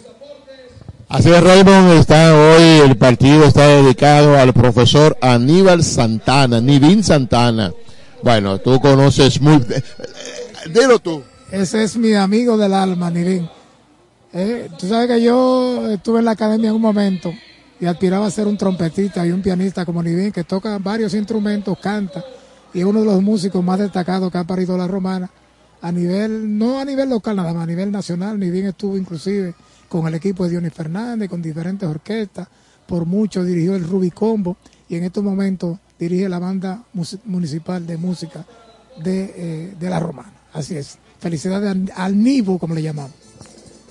Así 1.08 1.30
es, 1.30 1.40
Raymond, 1.40 1.92
está 1.92 2.34
hoy 2.34 2.80
el 2.84 2.96
partido 2.96 3.44
está 3.44 3.66
dedicado 3.66 4.36
al 4.36 4.52
profesor 4.52 5.16
Aníbal 5.20 5.84
Santana, 5.84 6.60
Nivin 6.60 7.04
Santana. 7.04 7.72
Bueno, 8.22 8.58
tú 8.58 8.80
conoces 8.80 9.40
muy... 9.40 9.54
Eh, 9.56 9.82
dilo 10.68 10.98
tú. 10.98 11.22
Ese 11.50 11.84
es 11.84 11.96
mi 11.96 12.12
amigo 12.12 12.56
del 12.56 12.74
alma, 12.74 13.08
Nivin. 13.08 13.48
Eh, 14.32 14.68
tú 14.76 14.88
sabes 14.88 15.06
que 15.06 15.22
yo 15.22 15.88
estuve 15.90 16.18
en 16.18 16.24
la 16.24 16.32
academia 16.32 16.70
en 16.70 16.74
un 16.74 16.82
momento 16.82 17.32
y 17.78 17.86
aspiraba 17.86 18.26
a 18.26 18.30
ser 18.32 18.48
un 18.48 18.56
trompetista 18.56 19.24
y 19.24 19.30
un 19.30 19.42
pianista 19.42 19.86
como 19.86 20.02
Nivin, 20.02 20.32
que 20.32 20.42
toca 20.42 20.76
varios 20.78 21.14
instrumentos, 21.14 21.78
canta, 21.78 22.24
y 22.74 22.80
es 22.80 22.84
uno 22.84 23.00
de 23.00 23.06
los 23.06 23.22
músicos 23.22 23.62
más 23.62 23.78
destacados 23.78 24.32
que 24.32 24.38
ha 24.38 24.44
parido 24.44 24.76
la 24.76 24.88
romana 24.88 25.30
a 25.80 25.92
nivel, 25.92 26.58
no 26.58 26.80
a 26.80 26.84
nivel 26.84 27.10
local 27.10 27.36
nada 27.36 27.54
más, 27.54 27.62
a 27.62 27.66
nivel 27.66 27.92
nacional. 27.92 28.40
Nivin 28.40 28.66
estuvo 28.66 28.96
inclusive 28.96 29.54
con 29.88 30.04
el 30.08 30.14
equipo 30.14 30.42
de 30.44 30.50
Dionis 30.50 30.74
Fernández, 30.74 31.30
con 31.30 31.40
diferentes 31.40 31.88
orquestas, 31.88 32.48
por 32.88 33.06
mucho 33.06 33.44
dirigió 33.44 33.76
el 33.76 33.84
Rubicombo 33.84 34.56
y 34.88 34.96
en 34.96 35.04
estos 35.04 35.22
momentos 35.22 35.78
dirige 35.96 36.28
la 36.28 36.40
banda 36.40 36.82
municipal 37.24 37.86
de 37.86 37.96
música 37.96 38.44
de, 39.00 39.34
eh, 39.36 39.74
de 39.78 39.90
la 39.90 40.00
Romana. 40.00 40.32
Así 40.52 40.76
es. 40.76 40.98
Felicidades 41.20 41.76
al, 41.94 42.22
Nivo, 42.22 42.58
como 42.58 42.74
le 42.74 42.82
llamamos. 42.82 43.12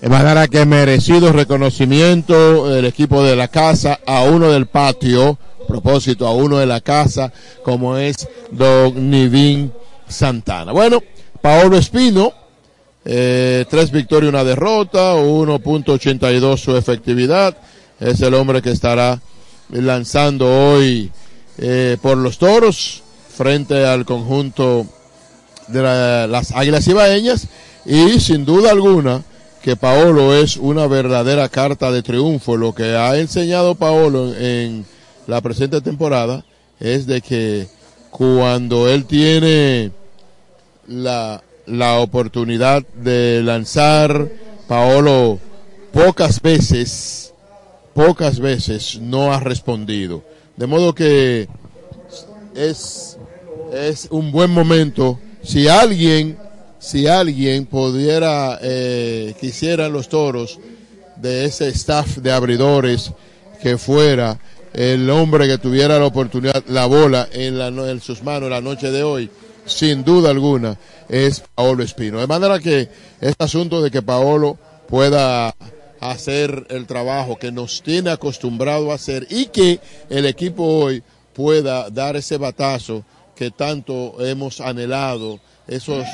De 0.02 0.10
manera 0.10 0.48
que 0.48 0.66
merecido 0.66 1.32
reconocimiento 1.32 2.76
el 2.76 2.86
equipo 2.86 3.24
de 3.24 3.36
la 3.36 3.48
casa 3.48 4.00
a 4.06 4.24
uno 4.24 4.52
del 4.52 4.68
patio, 4.68 5.38
propósito 5.68 6.28
a 6.28 6.34
uno 6.34 6.58
de 6.58 6.66
la 6.66 6.82
casa, 6.82 7.32
como 7.64 7.98
es 7.98 8.28
Don 8.52 9.10
Nivín 9.10 9.72
Santana. 10.08 10.72
Bueno, 10.72 11.02
Paolo 11.42 11.78
Espino, 11.78 12.34
eh, 13.04 13.66
tres 13.70 13.92
victorias, 13.92 14.30
una 14.30 14.44
derrota, 14.44 15.16
1.82 15.16 16.58
su 16.58 16.76
efectividad. 16.76 17.56
Es 18.00 18.22
el 18.22 18.34
hombre 18.34 18.62
que 18.62 18.72
estará 18.72 19.22
lanzando 19.70 20.74
hoy 20.74 21.12
eh, 21.58 21.98
por 22.02 22.18
los 22.18 22.38
toros 22.38 23.02
frente 23.36 23.86
al 23.86 24.06
conjunto 24.06 24.86
de 25.67 25.82
la- 25.82 26.28
las 26.28 26.51
Águilas 26.51 26.88
Ibaeñas 26.88 27.47
y 27.86 28.19
sin 28.19 28.45
duda 28.45 28.71
alguna 28.71 29.23
que 29.62 29.75
Paolo 29.75 30.36
es 30.36 30.58
una 30.58 30.86
verdadera 30.88 31.49
carta 31.49 31.91
de 31.91 32.04
triunfo. 32.04 32.56
Lo 32.56 32.73
que 32.75 32.95
ha 32.95 33.17
enseñado 33.17 33.75
Paolo 33.75 34.34
en 34.36 34.86
la 35.28 35.41
presente 35.41 35.82
temporada 35.82 36.45
es 36.80 37.08
de 37.08 37.21
que 37.21 37.67
cuando 38.12 38.88
él 38.89 39.06
tiene 39.06 39.91
la, 40.88 41.41
la 41.65 41.97
oportunidad 41.99 42.84
de 42.95 43.41
lanzar, 43.43 44.30
Paolo 44.67 45.39
pocas 45.91 46.41
veces, 46.41 47.34
pocas 47.95 48.39
veces 48.39 48.99
no 49.01 49.34
ha 49.34 49.39
respondido. 49.39 50.23
De 50.58 50.67
modo 50.67 50.93
que 50.93 51.47
es, 52.56 53.17
es 53.73 54.08
un 54.12 54.32
buen 54.32 54.51
momento. 54.51 55.19
Si 55.45 55.67
alguien, 55.67 56.39
si 56.79 57.05
alguien 57.05 57.67
pudiera, 57.67 58.58
eh, 58.63 59.36
quisiera 59.39 59.88
los 59.89 60.10
toros 60.10 60.60
de 61.17 61.45
ese 61.45 61.67
staff 61.67 62.17
de 62.17 62.31
abridores 62.31 63.12
que 63.62 63.77
fuera 63.77 64.39
el 64.73 65.08
hombre 65.08 65.47
que 65.47 65.60
tuviera 65.60 65.99
la 65.99 66.08
oportunidad, 66.08 66.63
la 66.67 66.88
bola 66.88 67.29
en, 67.31 67.60
la, 67.60 67.67
en 67.67 68.01
sus 68.01 68.23
manos 68.23 68.49
la 68.49 68.60
noche 68.60 68.89
de 68.89 69.03
hoy, 69.03 69.29
sin 69.67 70.03
duda 70.03 70.31
alguna, 70.31 70.79
es 71.10 71.43
Paolo 71.53 71.84
Espino. 71.84 72.19
De 72.19 72.27
manera 72.27 72.60
que 72.60 72.89
este 73.21 73.43
asunto 73.43 73.84
de 73.84 73.91
que 73.91 74.01
Paolo 74.01 74.58
pueda 74.88 75.53
hacer 75.99 76.65
el 76.69 76.88
trabajo 76.88 77.38
que 77.38 77.51
nos 77.51 77.84
tiene 77.84 78.10
acostumbrado 78.10 78.91
a 78.91 78.95
hacer 78.95 79.27
y 79.29 79.45
que 79.45 79.79
el 80.10 80.25
equipo 80.25 80.63
hoy 80.63 81.03
pueda 81.34 81.91
dar 81.91 82.15
ese 82.15 82.38
batazo 82.38 83.03
que 83.36 83.52
tanto 83.52 84.15
hemos 84.19 84.62
anhelado, 84.62 85.39
esos 85.67 86.06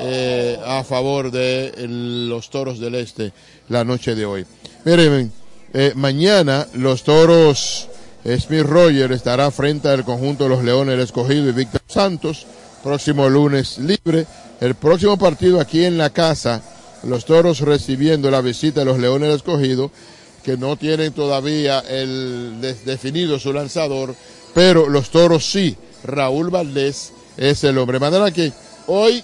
eh, 0.00 0.58
a 0.64 0.82
favor 0.84 1.30
de 1.30 1.68
el- 1.76 2.28
los 2.28 2.48
toros 2.50 2.78
del 2.78 2.94
este 2.94 3.32
la 3.68 3.84
noche 3.84 4.14
de 4.14 4.24
hoy. 4.24 4.46
Miren, 4.84 5.30
eh, 5.74 5.92
mañana 5.94 6.66
los 6.74 7.02
toros 7.02 7.88
eh, 8.24 8.38
Smith 8.40 8.62
Roger 8.62 9.12
estará 9.12 9.50
frente 9.50 9.88
al 9.88 10.04
conjunto 10.04 10.44
de 10.44 10.50
los 10.50 10.64
Leones 10.64 10.94
del 10.96 11.04
Escogido 11.04 11.48
y 11.48 11.52
Víctor 11.52 11.82
Santos. 11.86 12.46
Próximo 12.82 13.28
lunes 13.28 13.78
libre. 13.78 14.26
El 14.60 14.74
próximo 14.74 15.18
partido 15.18 15.60
aquí 15.60 15.84
en 15.84 15.98
la 15.98 16.10
casa, 16.10 16.62
los 17.04 17.24
toros 17.24 17.60
recibiendo 17.60 18.30
la 18.30 18.40
visita 18.40 18.80
de 18.80 18.86
los 18.86 18.98
Leones 18.98 19.28
del 19.28 19.36
Escogido, 19.36 19.90
que 20.42 20.56
no 20.56 20.76
tienen 20.76 21.12
todavía 21.12 21.80
el 21.80 22.58
definido 22.84 23.38
su 23.38 23.52
lanzador, 23.52 24.14
pero 24.54 24.88
los 24.88 25.10
toros 25.10 25.44
sí. 25.50 25.76
Raúl 26.04 26.50
Valdés 26.50 27.12
es 27.36 27.64
el 27.64 27.78
hombre. 27.78 27.98
Manera 27.98 28.30
que 28.30 28.52
hoy 28.86 29.22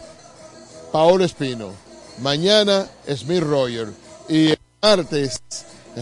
Paolo 0.93 1.25
Espino, 1.25 1.73
mañana 2.21 2.87
Smith 3.09 3.43
Roger 3.43 3.89
y 4.29 4.51
el 4.51 4.59
martes 4.83 5.41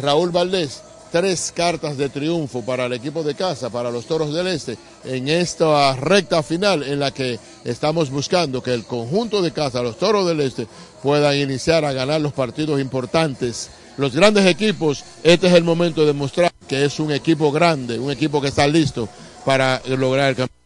Raúl 0.02 0.30
Valdés. 0.30 0.82
Tres 1.10 1.52
cartas 1.54 1.96
de 1.96 2.08
triunfo 2.08 2.62
para 2.62 2.86
el 2.86 2.92
equipo 2.92 3.22
de 3.22 3.36
casa, 3.36 3.70
para 3.70 3.92
los 3.92 4.04
Toros 4.06 4.34
del 4.34 4.48
Este, 4.48 4.76
en 5.04 5.28
esta 5.28 5.94
recta 5.94 6.42
final 6.42 6.82
en 6.82 6.98
la 6.98 7.12
que 7.12 7.38
estamos 7.64 8.10
buscando 8.10 8.60
que 8.60 8.74
el 8.74 8.84
conjunto 8.84 9.40
de 9.40 9.52
casa, 9.52 9.80
los 9.80 9.96
Toros 9.96 10.26
del 10.26 10.40
Este, 10.40 10.66
puedan 11.04 11.36
iniciar 11.36 11.84
a 11.84 11.92
ganar 11.92 12.20
los 12.20 12.32
partidos 12.32 12.80
importantes. 12.80 13.70
Los 13.96 14.12
grandes 14.16 14.44
equipos, 14.46 15.04
este 15.22 15.46
es 15.46 15.52
el 15.52 15.62
momento 15.62 16.00
de 16.00 16.08
demostrar 16.08 16.50
que 16.66 16.84
es 16.84 16.98
un 16.98 17.12
equipo 17.12 17.52
grande, 17.52 17.96
un 17.96 18.10
equipo 18.10 18.40
que 18.40 18.48
está 18.48 18.66
listo 18.66 19.08
para 19.44 19.80
lograr 19.86 20.30
el 20.30 20.34
campeonato. 20.34 20.63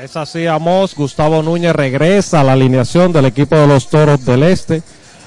Es 0.00 0.16
así, 0.16 0.46
Amos. 0.46 0.94
Gustavo 0.94 1.42
Núñez 1.42 1.72
regresa 1.72 2.40
a 2.40 2.44
la 2.44 2.52
alineación 2.52 3.12
del 3.12 3.26
equipo 3.26 3.56
de 3.56 3.66
los 3.66 3.88
Toros 3.88 4.24
del 4.24 4.42
Este. 4.42 4.82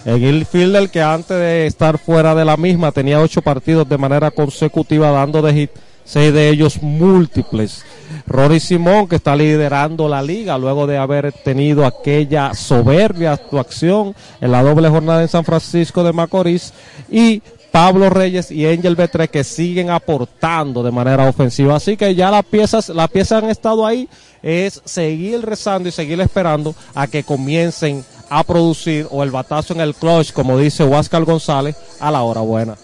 En 0.06 0.23
el 0.23 0.45
fielder 0.45 0.89
que 0.89 1.01
antes 1.01 1.38
de 1.38 1.67
estar 1.67 1.97
fuera 1.97 2.36
de 2.36 2.45
la 2.45 2.58
misma 2.58 2.91
tenía 2.91 3.19
ocho 3.19 3.41
partidos 3.41 3.88
de 3.89 3.97
manera 3.97 4.32
consecutiva 4.32 5.12
dando 5.12 5.41
de 5.41 5.53
hit, 5.53 5.71
seis 6.06 6.34
de 6.34 6.49
ellos 6.49 6.82
múltiples. 6.82 7.84
Rory 8.25 8.60
Simón 8.60 9.08
que 9.08 9.17
está 9.17 9.36
liderando 9.36 10.08
la 10.08 10.21
liga 10.21 10.58
luego 10.58 10.86
de 10.86 10.97
haber 10.97 11.32
tenido 11.32 11.86
aquella 11.86 12.53
soberbia 12.53 13.34
actuación 13.34 14.15
en 14.41 14.51
la 14.51 14.63
doble 14.63 14.89
jornada 14.89 15.21
en 15.21 15.27
San 15.27 15.43
Francisco 15.43 16.03
de 16.03 16.13
Macorís 16.13 16.73
y 17.10 17.41
Pablo 17.77 18.09
Reyes 18.09 18.49
y 18.49 18.65
Angel 18.65 18.95
Betre 18.95 19.27
que 19.27 19.43
siguen 19.43 19.91
aportando 19.91 20.81
de 20.81 20.89
manera 20.89 21.29
ofensiva. 21.29 21.75
Así 21.75 21.95
que 21.95 22.15
ya 22.15 22.31
las 22.31 22.43
piezas, 22.43 22.89
las 22.89 23.07
piezas 23.07 23.43
han 23.43 23.51
estado 23.51 23.85
ahí, 23.85 24.09
es 24.41 24.81
seguir 24.83 25.45
rezando 25.45 25.87
y 25.87 25.91
seguir 25.91 26.19
esperando 26.19 26.73
a 26.95 27.05
que 27.05 27.21
comiencen 27.21 28.03
a 28.31 28.43
producir 28.43 29.05
o 29.11 29.21
el 29.21 29.29
batazo 29.29 29.75
en 29.75 29.81
el 29.81 29.93
clutch, 29.93 30.33
como 30.33 30.57
dice 30.57 30.83
Huáscar 30.85 31.23
González, 31.23 31.75
a 31.99 32.09
la 32.09 32.23
hora 32.23 32.41
buena. 32.41 32.75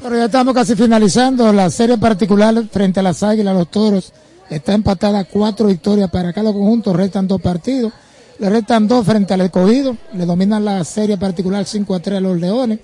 Bueno, 0.00 0.16
ya 0.16 0.26
estamos 0.26 0.54
casi 0.54 0.76
finalizando 0.76 1.52
la 1.52 1.68
serie 1.68 1.98
particular 1.98 2.54
frente 2.70 3.00
a 3.00 3.02
las 3.02 3.20
Águilas, 3.24 3.56
los 3.56 3.68
Toros. 3.68 4.12
Está 4.48 4.74
empatada 4.74 5.24
cuatro 5.24 5.66
victorias 5.66 6.08
para 6.08 6.32
cada 6.32 6.52
conjunto, 6.52 6.92
restan 6.92 7.26
dos 7.26 7.42
partidos. 7.42 7.92
Le 8.38 8.50
restan 8.50 8.88
dos 8.88 9.06
frente 9.06 9.32
al 9.32 9.42
escogido, 9.42 9.96
le 10.12 10.26
dominan 10.26 10.64
la 10.64 10.82
serie 10.82 11.16
particular 11.16 11.64
5 11.64 11.94
a 11.94 12.00
3 12.00 12.18
a 12.18 12.20
los 12.20 12.40
Leones, 12.40 12.80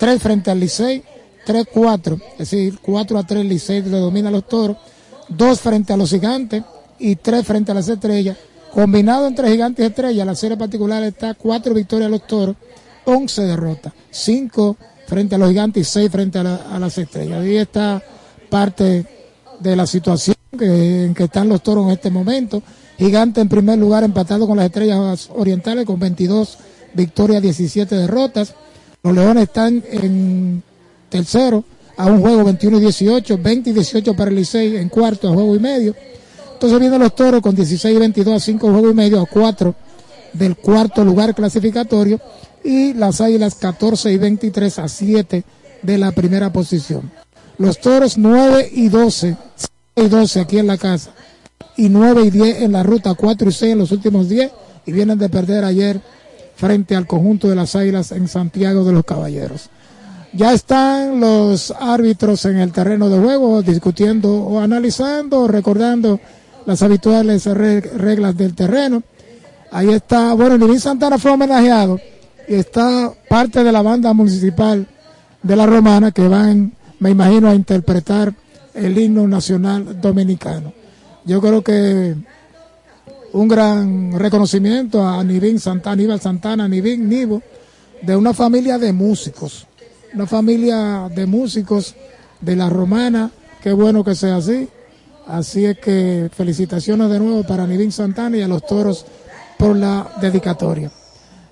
tres 0.00 0.20
frente 0.20 0.50
al 0.50 0.58
Licey, 0.58 1.04
3-4, 1.46 2.20
es 2.32 2.38
decir, 2.38 2.78
4 2.82 3.18
a 3.18 3.22
3 3.26 3.44
Licey 3.44 3.82
le 3.82 3.98
domina 3.98 4.28
a 4.28 4.32
los 4.32 4.48
Toros, 4.48 4.76
dos 5.28 5.60
frente 5.60 5.92
a 5.92 5.96
los 5.96 6.10
Gigantes 6.10 6.62
y 6.98 7.16
tres 7.16 7.46
frente 7.46 7.70
a 7.70 7.74
las 7.74 7.88
Estrellas. 7.88 8.36
Combinado 8.72 9.26
entre 9.26 9.50
Gigantes 9.50 9.82
y 9.84 9.86
Estrellas, 9.88 10.26
la 10.26 10.34
serie 10.34 10.56
particular 10.56 11.02
está 11.04 11.34
cuatro 11.34 11.74
victorias 11.74 12.06
a 12.06 12.10
los 12.10 12.26
Toros, 12.26 12.56
11 13.04 13.42
derrotas, 13.42 13.92
5 14.10 14.76
frente 15.06 15.34
a 15.34 15.38
los 15.38 15.48
Gigantes 15.50 15.88
y 15.88 15.90
6 15.90 16.10
frente 16.10 16.38
a, 16.38 16.42
la- 16.44 16.56
a 16.56 16.78
las 16.78 16.96
Estrellas. 16.98 17.40
Ahí 17.42 17.56
está 17.56 18.02
parte 18.48 19.06
de 19.60 19.76
la 19.76 19.86
situación 19.86 20.36
que, 20.58 21.04
en 21.04 21.14
que 21.14 21.24
están 21.24 21.48
los 21.48 21.62
toros 21.62 21.84
en 21.86 21.90
este 21.92 22.10
momento. 22.10 22.62
Gigante 22.98 23.40
en 23.40 23.48
primer 23.48 23.78
lugar 23.78 24.04
empatado 24.04 24.46
con 24.46 24.56
las 24.56 24.66
estrellas 24.66 25.28
orientales 25.34 25.84
con 25.86 25.98
22 25.98 26.58
victorias, 26.94 27.42
17 27.42 27.94
derrotas. 27.94 28.54
Los 29.02 29.14
Leones 29.14 29.44
están 29.44 29.82
en 29.90 30.62
tercero 31.08 31.64
a 31.96 32.06
un 32.06 32.20
juego 32.20 32.44
21 32.44 32.78
y 32.78 32.80
18, 32.80 33.38
20 33.38 33.70
y 33.70 33.72
18 33.72 34.14
para 34.14 34.30
el 34.30 34.36
Licey 34.36 34.76
en 34.76 34.88
cuarto 34.88 35.28
a 35.28 35.32
juego 35.32 35.56
y 35.56 35.58
medio. 35.58 35.94
Entonces 36.52 36.78
vienen 36.78 37.00
los 37.00 37.14
toros 37.14 37.40
con 37.40 37.54
16 37.54 37.96
y 37.96 37.98
22 37.98 38.34
a 38.34 38.40
5 38.40 38.70
juegos 38.70 38.92
y 38.92 38.94
medio 38.94 39.20
a 39.20 39.26
4 39.26 39.74
del 40.34 40.56
cuarto 40.56 41.04
lugar 41.04 41.34
clasificatorio 41.34 42.20
y 42.62 42.92
las 42.92 43.20
águilas 43.20 43.54
14 43.54 44.12
y 44.12 44.18
23 44.18 44.78
a 44.78 44.88
7 44.88 45.44
de 45.82 45.98
la 45.98 46.12
primera 46.12 46.52
posición. 46.52 47.10
Los 47.56 47.80
toros 47.80 48.18
9 48.18 48.70
y 48.72 48.88
12, 48.88 49.36
6 49.96 50.06
y 50.06 50.08
12 50.08 50.40
aquí 50.40 50.58
en 50.58 50.66
la 50.66 50.76
casa 50.76 51.12
y 51.76 51.88
9 51.88 52.24
y 52.24 52.30
10 52.30 52.62
en 52.62 52.72
la 52.72 52.82
ruta, 52.82 53.14
4 53.14 53.48
y 53.48 53.52
6 53.52 53.72
en 53.72 53.78
los 53.78 53.92
últimos 53.92 54.28
10 54.28 54.50
y 54.84 54.92
vienen 54.92 55.18
de 55.18 55.30
perder 55.30 55.64
ayer 55.64 56.00
frente 56.60 56.94
al 56.94 57.06
conjunto 57.06 57.48
de 57.48 57.56
las 57.56 57.74
águilas 57.74 58.12
en 58.12 58.28
Santiago 58.28 58.84
de 58.84 58.92
los 58.92 59.04
Caballeros. 59.04 59.70
Ya 60.34 60.52
están 60.52 61.18
los 61.18 61.72
árbitros 61.80 62.44
en 62.44 62.58
el 62.58 62.70
terreno 62.70 63.08
de 63.08 63.18
juego 63.18 63.62
discutiendo 63.62 64.30
o 64.30 64.60
analizando, 64.60 65.48
recordando 65.48 66.20
las 66.66 66.82
habituales 66.82 67.46
re- 67.46 67.80
reglas 67.80 68.36
del 68.36 68.54
terreno. 68.54 69.02
Ahí 69.72 69.88
está, 69.88 70.34
bueno, 70.34 70.58
Nivín 70.58 70.78
Santana 70.78 71.18
fue 71.18 71.30
homenajeado 71.30 71.98
y 72.46 72.54
está 72.54 73.10
parte 73.28 73.64
de 73.64 73.72
la 73.72 73.82
banda 73.82 74.12
municipal 74.12 74.86
de 75.42 75.56
la 75.56 75.64
Romana 75.66 76.12
que 76.12 76.28
van, 76.28 76.72
me 76.98 77.10
imagino, 77.10 77.48
a 77.48 77.54
interpretar 77.54 78.34
el 78.74 78.98
himno 78.98 79.26
nacional 79.26 80.00
dominicano. 80.00 80.72
Yo 81.24 81.40
creo 81.40 81.62
que 81.62 82.14
un 83.32 83.48
gran 83.48 84.18
reconocimiento 84.18 85.06
a 85.06 85.22
Nivín 85.22 85.60
Santana, 85.60 85.92
Aníbal 85.92 86.20
Santana, 86.20 86.68
Nivín 86.68 87.08
Nivo, 87.08 87.42
de 88.02 88.16
una 88.16 88.32
familia 88.34 88.78
de 88.78 88.92
músicos, 88.92 89.66
una 90.14 90.26
familia 90.26 91.08
de 91.14 91.26
músicos 91.26 91.94
de 92.40 92.56
la 92.56 92.68
Romana, 92.68 93.30
qué 93.62 93.72
bueno 93.72 94.02
que 94.04 94.14
sea 94.14 94.36
así. 94.36 94.68
Así 95.26 95.64
es 95.64 95.78
que 95.78 96.28
felicitaciones 96.34 97.08
de 97.08 97.20
nuevo 97.20 97.44
para 97.44 97.66
Nivín 97.66 97.92
Santana 97.92 98.36
y 98.36 98.42
a 98.42 98.48
los 98.48 98.66
toros 98.66 99.06
por 99.58 99.76
la 99.76 100.10
dedicatoria. 100.20 100.90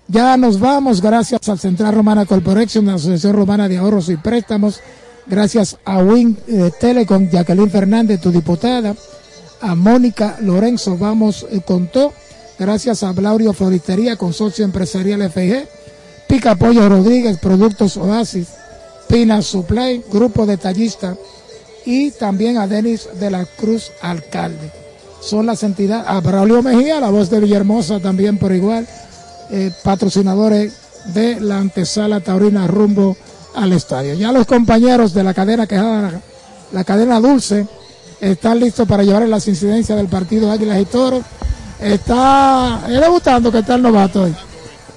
Ya 0.08 0.36
nos 0.36 0.58
vamos, 0.58 1.02
gracias 1.02 1.48
al 1.48 1.58
Central 1.58 1.94
Romana 1.94 2.24
Corporation, 2.24 2.86
la 2.86 2.94
Asociación 2.94 3.34
Romana 3.34 3.68
de 3.68 3.76
Ahorros 3.76 4.08
y 4.08 4.16
Préstamos, 4.16 4.80
gracias 5.26 5.76
a 5.84 5.98
Win 5.98 6.36
eh, 6.48 6.70
Telecom, 6.80 7.28
Jacqueline 7.28 7.70
Fernández, 7.70 8.20
tu 8.20 8.32
diputada, 8.32 8.96
a 9.60 9.74
Mónica 9.74 10.36
Lorenzo 10.40 10.96
Vamos 10.96 11.46
eh, 11.50 11.60
Contó, 11.64 12.12
gracias 12.58 13.02
a 13.02 13.12
Blaurio 13.12 13.52
Floristería, 13.52 14.16
Consorcio 14.16 14.64
Empresarial 14.64 15.30
FIG, 15.30 15.66
Pica 16.28 16.54
Pollo 16.56 16.88
Rodríguez, 16.88 17.38
Productos 17.38 17.96
Oasis, 17.96 18.48
Pina 19.08 19.42
Supply, 19.42 20.04
Grupo 20.12 20.46
Detallista 20.46 21.16
y 21.86 22.10
también 22.10 22.58
a 22.58 22.66
Denis 22.66 23.08
de 23.18 23.30
la 23.30 23.44
Cruz, 23.46 23.92
alcalde. 24.02 24.70
Son 25.20 25.46
las 25.46 25.62
entidades, 25.62 26.06
a 26.06 26.20
Braulio 26.20 26.62
Mejía, 26.62 27.00
la 27.00 27.10
voz 27.10 27.30
de 27.30 27.40
Villahermosa 27.40 27.98
también 27.98 28.38
por 28.38 28.52
igual, 28.52 28.86
eh, 29.50 29.72
patrocinadores 29.82 30.74
de 31.14 31.40
la 31.40 31.58
antesala 31.58 32.20
taurina 32.20 32.66
rumbo 32.66 33.16
al 33.54 33.72
estadio. 33.72 34.14
Ya 34.14 34.32
los 34.32 34.46
compañeros 34.46 35.14
de 35.14 35.24
la 35.24 35.34
cadena 35.34 35.66
quejada, 35.66 36.20
la 36.72 36.84
cadena 36.84 37.20
dulce, 37.20 37.66
están 38.20 38.60
listos 38.60 38.86
para 38.86 39.02
llevar 39.02 39.22
las 39.28 39.46
incidencias 39.48 39.96
del 39.96 40.08
partido 40.08 40.50
Águilas 40.50 40.80
y 40.80 40.84
Toros. 40.84 41.22
Está 41.80 42.82
es 42.88 43.00
debutando 43.00 43.52
que 43.52 43.58
está 43.58 43.76
el 43.76 43.82
novato 43.82 44.22
hoy. 44.22 44.34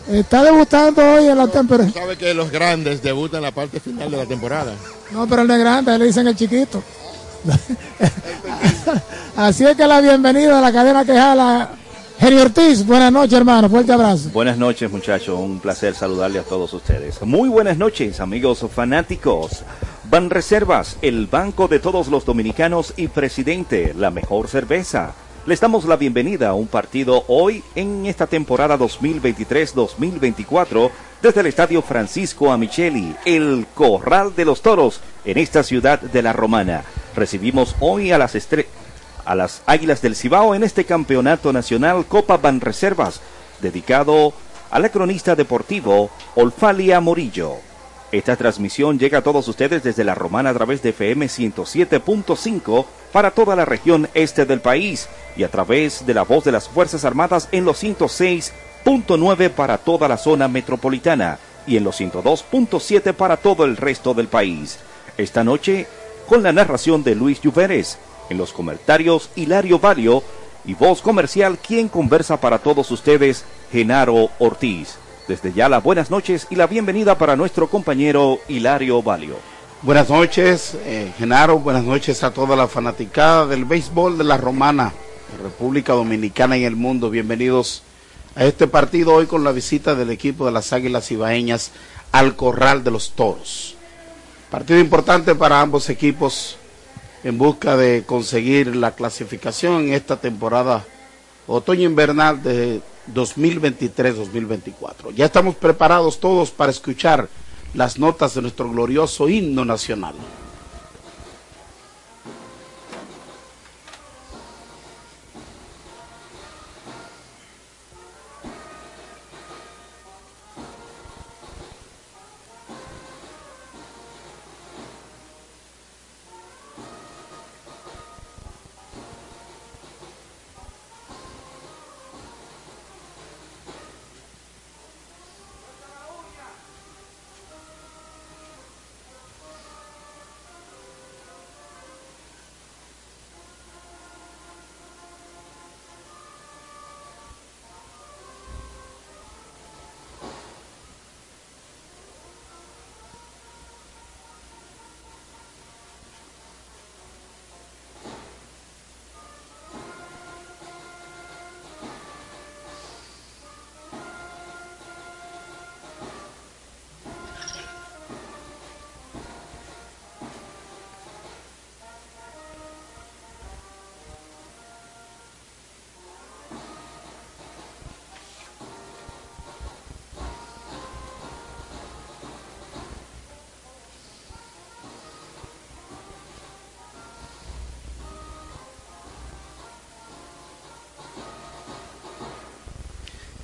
Está 0.10 0.44
debutando 0.44 1.02
hoy 1.02 1.28
en 1.28 1.38
la 1.38 1.48
temperatura. 1.48 2.02
Sabe 2.02 2.18
que 2.18 2.34
los 2.34 2.52
grandes 2.52 3.02
debutan 3.02 3.38
en 3.38 3.44
la 3.44 3.52
parte 3.52 3.80
final 3.80 4.10
de 4.10 4.18
la 4.18 4.26
temporada. 4.26 4.74
No, 5.12 5.28
pero 5.28 5.44
el 5.44 5.48
de 5.48 5.58
grande, 5.58 5.98
le 5.98 6.06
dicen 6.06 6.28
el 6.28 6.36
chiquito. 6.36 6.84
Así 9.36 9.66
es 9.66 9.76
que 9.76 9.88
la 9.88 10.02
bienvenida 10.02 10.58
a 10.58 10.62
la 10.62 10.72
cadena 10.72 11.06
quejada, 11.06 11.72
Geri 12.20 12.38
Ortiz. 12.38 12.86
Buenas 12.86 13.12
noches, 13.12 13.34
hermano. 13.34 13.70
Fuerte 13.70 13.94
abrazo. 13.94 14.30
Buenas 14.34 14.58
noches, 14.58 14.92
muchachos. 14.92 15.40
Un 15.40 15.60
placer 15.60 15.96
saludarle 15.96 16.40
a 16.40 16.44
todos 16.44 16.74
ustedes. 16.74 17.22
Muy 17.22 17.50
buenas 17.50 17.78
noches, 17.78 18.20
amigos 18.20 18.66
fanáticos. 18.74 19.64
Ban 20.12 20.30
Reservas, 20.30 20.98
el 21.02 21.26
banco 21.28 21.70
de 21.70 21.80
todos 21.80 22.10
los 22.10 22.26
dominicanos 22.26 22.94
y 22.98 23.08
presidente, 23.08 23.94
la 23.96 24.12
mejor 24.12 24.50
cerveza. 24.50 25.14
Les 25.46 25.62
damos 25.62 25.86
la 25.86 25.96
bienvenida 25.96 26.50
a 26.50 26.54
un 26.54 26.68
partido 26.68 27.24
hoy 27.30 27.64
en 27.76 28.06
esta 28.06 28.28
temporada 28.28 28.78
2023-2024 28.78 30.92
desde 31.22 31.40
el 31.40 31.46
Estadio 31.48 31.82
Francisco 31.82 32.52
Amicheli, 32.52 33.16
el 33.24 33.66
Corral 33.74 34.36
de 34.36 34.44
los 34.44 34.62
Toros, 34.62 35.00
en 35.24 35.38
esta 35.38 35.64
ciudad 35.64 36.02
de 36.02 36.22
la 36.22 36.34
Romana. 36.34 36.84
Recibimos 37.16 37.78
hoy 37.80 38.12
a 38.12 38.18
las 38.18 38.36
estre- 38.36 38.66
a 39.24 39.34
las 39.34 39.62
Águilas 39.66 40.02
del 40.02 40.18
Cibao 40.18 40.54
en 40.56 40.64
este 40.64 40.84
campeonato 40.84 41.54
nacional 41.54 42.04
Copa 42.06 42.36
Banreservas, 42.36 43.22
dedicado 43.62 44.34
al 44.72 44.92
cronista 44.92 45.38
deportivo 45.38 46.10
Olfalia 46.36 47.00
Morillo. 47.00 47.71
Esta 48.12 48.36
transmisión 48.36 49.00
llega 49.00 49.20
a 49.20 49.24
todos 49.24 49.48
ustedes 49.48 49.84
desde 49.84 50.04
la 50.04 50.16
Romana 50.16 50.50
a 50.50 50.54
través 50.54 50.82
de 50.82 50.90
FM 50.90 51.28
107.5 51.28 52.86
para 53.14 53.32
toda 53.32 53.56
la 53.56 53.64
región 53.64 54.10
este 54.14 54.46
del 54.46 54.60
país 54.60 55.08
y 55.38 55.44
a 55.44 55.50
través 55.50 56.06
de 56.06 56.14
la 56.14 56.24
voz 56.24 56.44
de 56.44 56.52
las 56.52 56.68
Fuerzas 56.68 57.06
Armadas 57.06 57.48
en 57.54 57.64
los 57.64 57.82
106.9 57.82 59.50
para 59.52 59.78
toda 59.78 60.10
la 60.10 60.18
zona 60.18 60.50
metropolitana 60.50 61.40
y 61.66 61.78
en 61.78 61.86
los 61.86 62.02
102.7 62.02 63.14
para 63.14 63.38
todo 63.38 63.64
el 63.64 63.78
resto 63.78 64.14
del 64.14 64.28
país. 64.28 64.80
Esta 65.18 65.46
noche, 65.46 65.88
con 66.28 66.44
la 66.44 66.52
narración 66.52 67.04
de 67.04 67.16
Luis 67.16 67.40
Lluveres, 67.40 67.98
en 68.30 68.38
los 68.38 68.52
comentarios 68.52 69.30
Hilario 69.38 69.80
Valio 69.80 70.22
y 70.66 70.74
voz 70.74 71.02
comercial 71.02 71.58
quien 71.60 71.88
conversa 71.88 72.42
para 72.42 72.60
todos 72.60 72.92
ustedes, 72.92 73.46
Genaro 73.72 74.32
Ortiz. 74.40 74.98
Desde 75.32 75.54
ya 75.54 75.70
las 75.70 75.82
buenas 75.82 76.12
noches 76.12 76.46
y 76.50 76.58
la 76.58 76.68
bienvenida 76.68 77.18
para 77.18 77.38
nuestro 77.38 77.70
compañero 77.70 78.40
Hilario 78.50 79.02
Valio. 79.02 79.38
Buenas 79.82 80.10
noches, 80.10 80.76
eh, 80.84 81.14
Genaro. 81.18 81.58
Buenas 81.60 81.86
noches 81.86 82.22
a 82.26 82.34
toda 82.34 82.58
la 82.58 82.68
fanaticada 82.68 83.48
del 83.48 83.64
béisbol 83.64 84.18
de 84.18 84.26
la 84.26 84.36
Romana, 84.36 84.92
República 85.42 85.94
Dominicana 85.94 86.58
y 86.58 86.66
el 86.66 86.76
mundo. 86.76 87.10
Bienvenidos 87.10 87.82
a 88.36 88.44
este 88.44 88.68
partido 88.68 89.14
hoy 89.14 89.26
con 89.26 89.46
la 89.46 89.54
visita 89.54 89.96
del 89.96 90.10
equipo 90.10 90.46
de 90.46 90.52
las 90.52 90.74
Águilas 90.74 91.10
Ibaeñas 91.12 91.72
al 92.12 92.36
Corral 92.36 92.84
de 92.84 92.92
los 92.92 93.12
Toros. 93.12 93.78
Partido 94.50 94.82
importante 94.82 95.34
para 95.34 95.62
ambos 95.62 95.90
equipos 95.90 96.58
en 97.24 97.38
busca 97.38 97.78
de 97.78 98.04
conseguir 98.06 98.76
la 98.76 98.96
clasificación 98.96 99.84
en 99.84 99.94
esta 99.94 100.18
temporada 100.18 100.84
otoño-invernal 101.48 102.44
de 102.44 102.82
2023-2024. 103.14 105.14
Ya 105.16 105.26
estamos 105.26 105.56
preparados 105.56 106.20
todos 106.20 106.52
para 106.52 106.72
escuchar 106.72 107.30
las 107.74 107.98
notas 107.98 108.36
de 108.36 108.42
nuestro 108.42 108.70
glorioso 108.70 109.30
himno 109.30 109.66
nacional. 109.66 110.14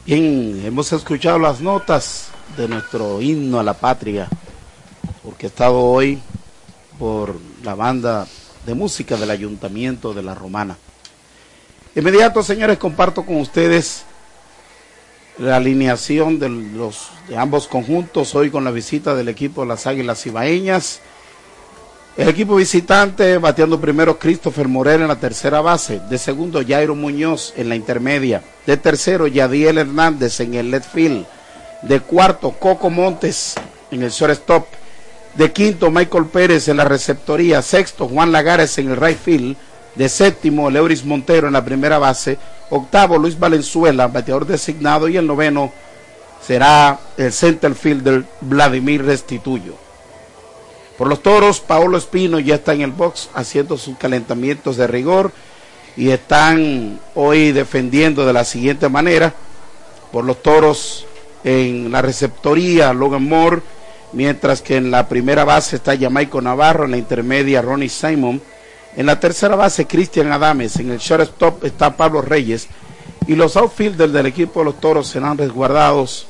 Bien, 0.08 0.62
hemos 0.64 0.94
escuchado 0.94 1.38
las 1.38 1.60
notas 1.60 2.30
de 2.56 2.70
nuestro 2.70 3.22
himno 3.22 3.60
a 3.60 3.64
la 3.64 3.74
patria, 3.74 4.30
orquestado 5.26 5.82
hoy 5.82 6.18
por 6.98 7.36
la 7.62 7.76
banda 7.76 8.26
de 8.66 8.74
música 8.74 9.18
del 9.18 9.32
Ayuntamiento 9.32 10.14
de 10.14 10.24
La 10.24 10.34
Romana. 10.34 10.78
Inmediato, 11.94 12.42
señores, 12.42 12.78
comparto 12.78 13.26
con 13.26 13.36
ustedes 13.36 14.06
la 15.40 15.58
alineación 15.58 16.40
de, 16.40 16.48
los, 16.48 17.10
de 17.28 17.36
ambos 17.36 17.68
conjuntos 17.68 18.34
hoy 18.34 18.50
con 18.50 18.64
la 18.64 18.72
visita 18.72 19.14
del 19.14 19.28
equipo 19.28 19.64
de 19.64 19.68
las 19.68 19.88
Águilas 19.88 20.26
Ibaeñas. 20.26 21.02
El 22.16 22.30
equipo 22.30 22.56
visitante 22.56 23.38
bateando 23.40 23.78
primero 23.82 24.18
Christopher 24.18 24.70
Morel 24.70 25.02
en 25.02 25.10
la 25.10 25.20
tercera 25.20 25.60
base, 25.60 26.00
de 26.10 26.18
segundo 26.18 26.64
Jairo 26.66 26.96
Muñoz 26.96 27.54
en 27.58 27.68
la 27.68 27.76
intermedia, 27.76 28.42
de 28.68 28.78
tercero 28.78 29.28
Yadiel 29.28 29.80
Hernández 29.80 30.42
en 30.42 30.54
el 30.54 30.70
left 30.70 30.94
field, 30.94 31.26
de 31.82 32.02
cuarto 32.02 32.52
Coco 32.52 32.90
Montes 32.90 33.56
en 33.90 34.04
el 34.04 34.12
shortstop, 34.12 34.68
de 35.36 35.52
quinto 35.54 35.90
Michael 35.90 36.26
Pérez 36.26 36.68
en 36.68 36.78
la 36.78 36.84
receptoría, 36.84 37.62
sexto 37.62 38.08
Juan 38.10 38.32
Lagares 38.32 38.78
en 38.78 38.92
el 38.92 38.98
right 38.98 39.18
field, 39.18 39.56
de 39.96 40.10
séptimo 40.10 40.70
Leuris 40.70 41.06
Montero 41.06 41.48
en 41.48 41.54
la 41.54 41.64
primera 41.64 41.98
base, 41.98 42.38
octavo 42.70 43.18
Luis 43.18 43.40
Valenzuela, 43.40 44.08
bateador 44.08 44.46
designado. 44.46 45.08
Y 45.08 45.18
el 45.18 45.26
noveno 45.26 45.72
será 46.46 47.00
el 47.16 47.32
center 47.32 47.74
fielder 47.74 48.26
Vladimir 48.42 49.06
Restituyo. 49.06 49.76
Por 50.98 51.08
los 51.08 51.24
toros, 51.24 51.62
Paolo 51.62 51.98
Espino 51.98 52.40
ya 52.40 52.56
está 52.56 52.74
en 52.74 52.82
el 52.82 52.92
box 52.92 53.30
haciendo 53.34 53.78
sus 53.78 53.98
calentamientos 53.98 54.78
de 54.78 54.88
rigor 54.88 55.32
y 55.98 56.12
están 56.12 57.00
hoy 57.16 57.52
defendiendo 57.52 58.26
de 58.26 58.34
la 58.34 58.46
siguiente 58.46 58.88
manera. 58.88 59.34
Por 60.12 60.24
los 60.24 60.42
toros 60.42 61.06
en 61.44 61.92
la 61.92 62.02
receptoría, 62.02 62.94
Logan 62.94 63.24
Moore, 63.24 63.62
mientras 64.14 64.62
que 64.62 64.78
en 64.78 64.92
la 64.92 65.10
primera 65.10 65.44
base 65.44 65.76
está 65.76 65.98
Jamaico 65.98 66.40
Navarro, 66.40 66.86
en 66.86 66.92
la 66.92 66.98
intermedia 66.98 67.62
Ronnie 67.62 67.90
Simon, 67.90 68.42
en 68.96 69.06
la 69.06 69.20
tercera 69.20 69.56
base 69.56 69.86
Cristian 69.86 70.32
Adames, 70.32 70.78
en 70.78 70.92
el 70.92 71.00
shortstop 71.00 71.66
está 71.66 71.98
Pablo 71.98 72.22
Reyes 72.22 72.68
y 73.28 73.36
los 73.36 73.58
outfielders 73.58 74.14
del 74.14 74.28
equipo 74.28 74.60
de 74.60 74.66
los 74.66 74.80
toros 74.80 75.08
serán 75.08 75.38
resguardados 75.38 76.28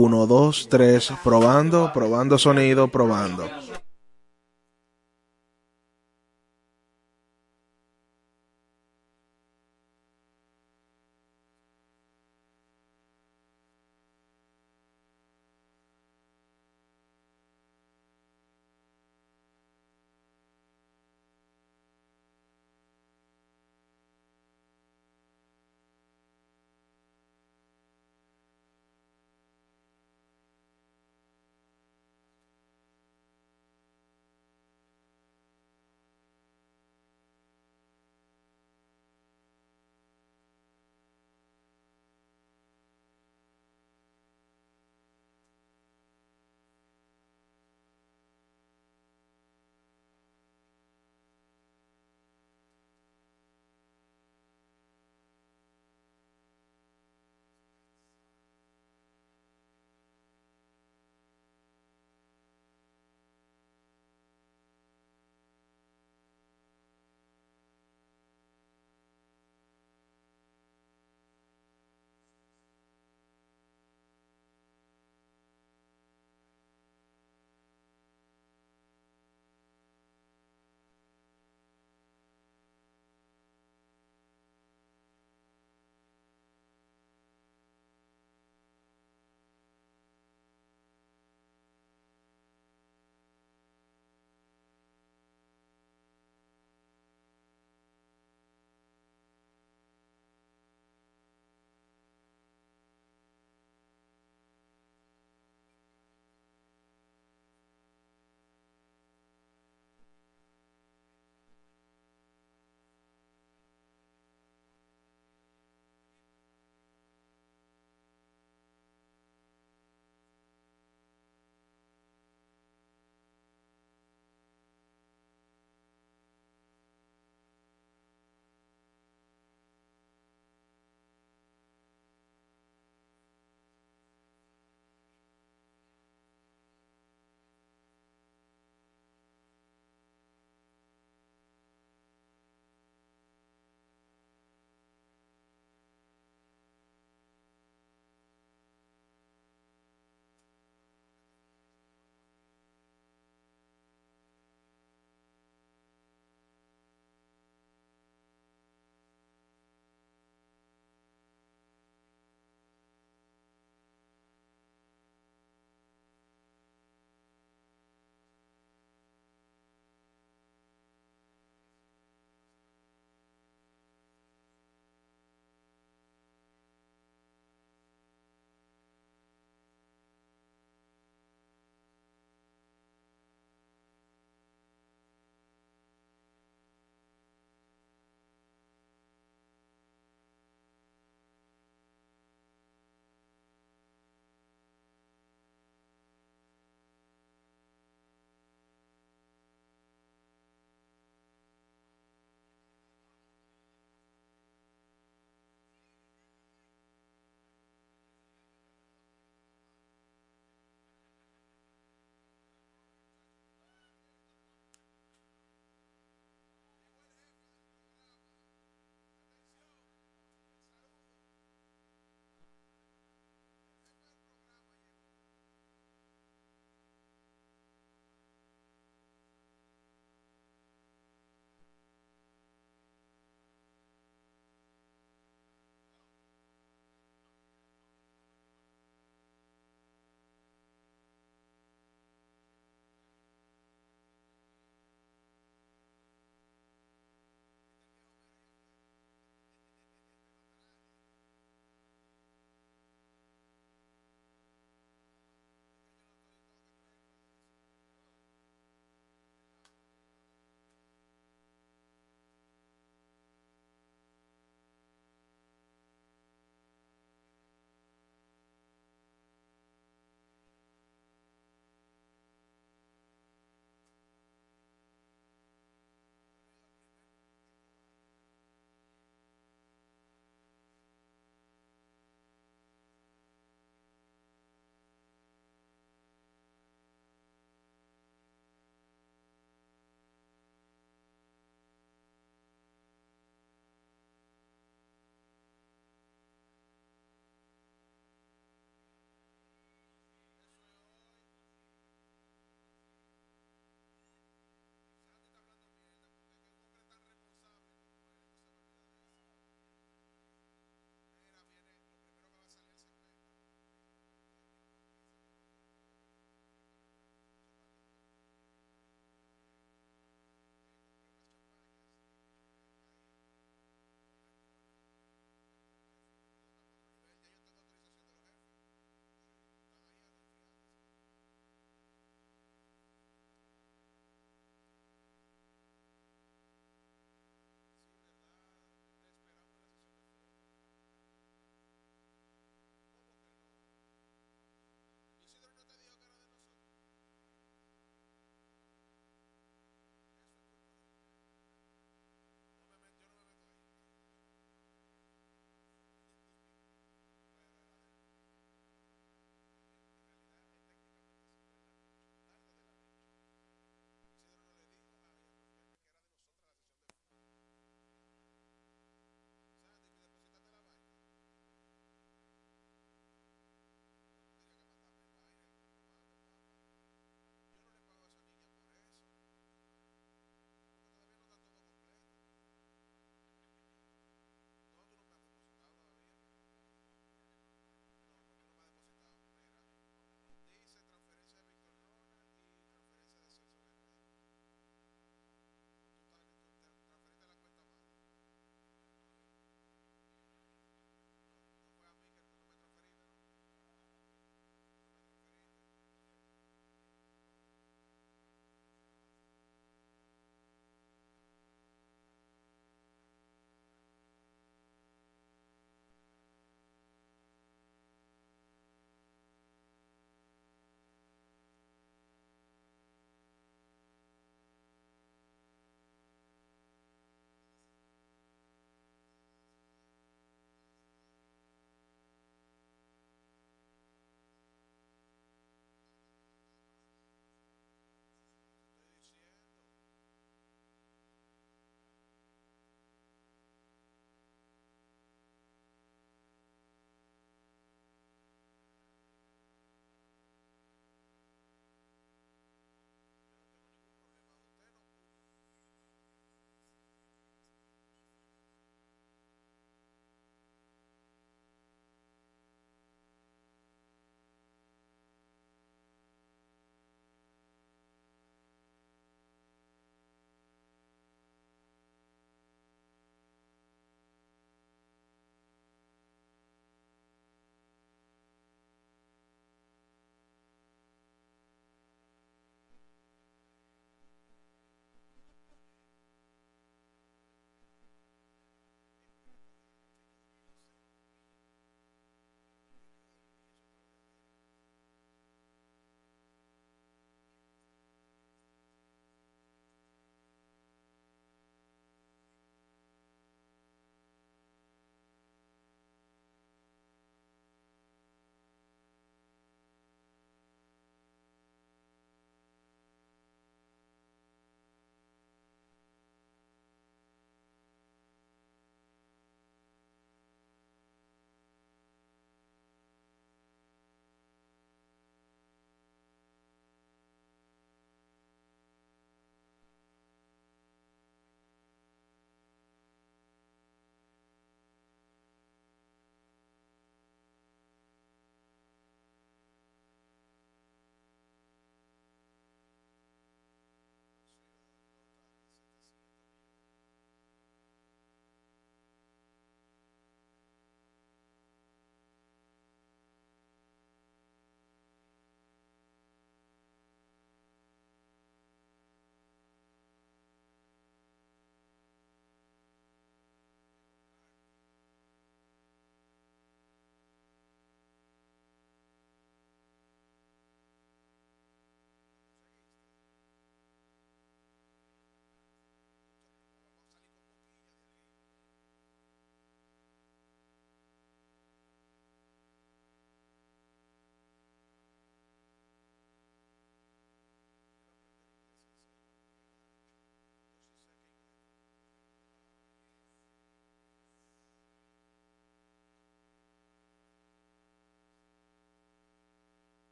1, 0.00 0.26
2, 0.26 0.68
3, 0.68 1.12
probando, 1.22 1.90
probando 1.92 2.38
sonido, 2.38 2.88
probando. 2.88 3.44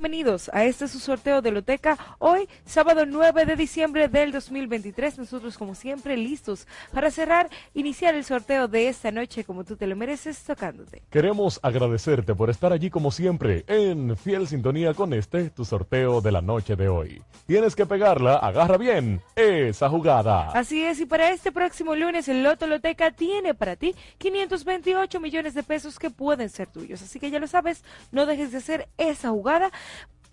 Bienvenidos 0.00 0.50
a 0.54 0.64
este 0.64 0.88
su 0.88 0.98
sorteo 0.98 1.42
de 1.42 1.50
Loteca. 1.50 1.98
Hoy, 2.20 2.48
sábado 2.64 3.04
9 3.04 3.44
de 3.44 3.54
diciembre 3.54 4.08
del 4.08 4.32
2023, 4.32 5.18
nosotros 5.18 5.58
como 5.58 5.74
siempre 5.74 6.16
listos 6.16 6.66
para 6.90 7.10
cerrar, 7.10 7.50
iniciar 7.74 8.14
el 8.14 8.24
sorteo 8.24 8.66
de 8.66 8.88
esta 8.88 9.10
noche 9.10 9.44
como 9.44 9.62
tú 9.62 9.76
te 9.76 9.86
lo 9.86 9.96
mereces 9.96 10.42
tocándote. 10.42 11.02
Queremos 11.10 11.60
agradecerte 11.62 12.34
por 12.34 12.48
estar 12.48 12.72
allí 12.72 12.88
como 12.88 13.10
siempre 13.10 13.66
en 13.66 14.16
fiel 14.16 14.48
sintonía 14.48 14.94
con 14.94 15.12
este 15.12 15.50
tu 15.50 15.66
sorteo 15.66 16.22
de 16.22 16.32
la 16.32 16.40
noche 16.40 16.76
de 16.76 16.88
hoy. 16.88 17.22
Tienes 17.46 17.76
que 17.76 17.84
pegarla, 17.84 18.36
agarra 18.36 18.78
bien 18.78 19.20
esa 19.36 19.90
jugada. 19.90 20.50
Así 20.52 20.82
es, 20.82 20.98
y 21.00 21.04
para 21.04 21.30
este 21.30 21.52
próximo 21.52 21.94
lunes 21.94 22.26
el 22.28 22.42
Loto 22.42 22.66
Loteca 22.66 23.10
tiene 23.10 23.52
para 23.52 23.76
ti 23.76 23.94
528 24.16 25.20
millones 25.20 25.52
de 25.52 25.62
pesos 25.62 25.98
que 25.98 26.08
pueden 26.08 26.48
ser 26.48 26.68
tuyos. 26.68 27.02
Así 27.02 27.20
que 27.20 27.30
ya 27.30 27.38
lo 27.38 27.46
sabes, 27.46 27.84
no 28.12 28.24
dejes 28.24 28.52
de 28.52 28.56
hacer 28.56 28.88
esa 28.96 29.28
jugada 29.28 29.70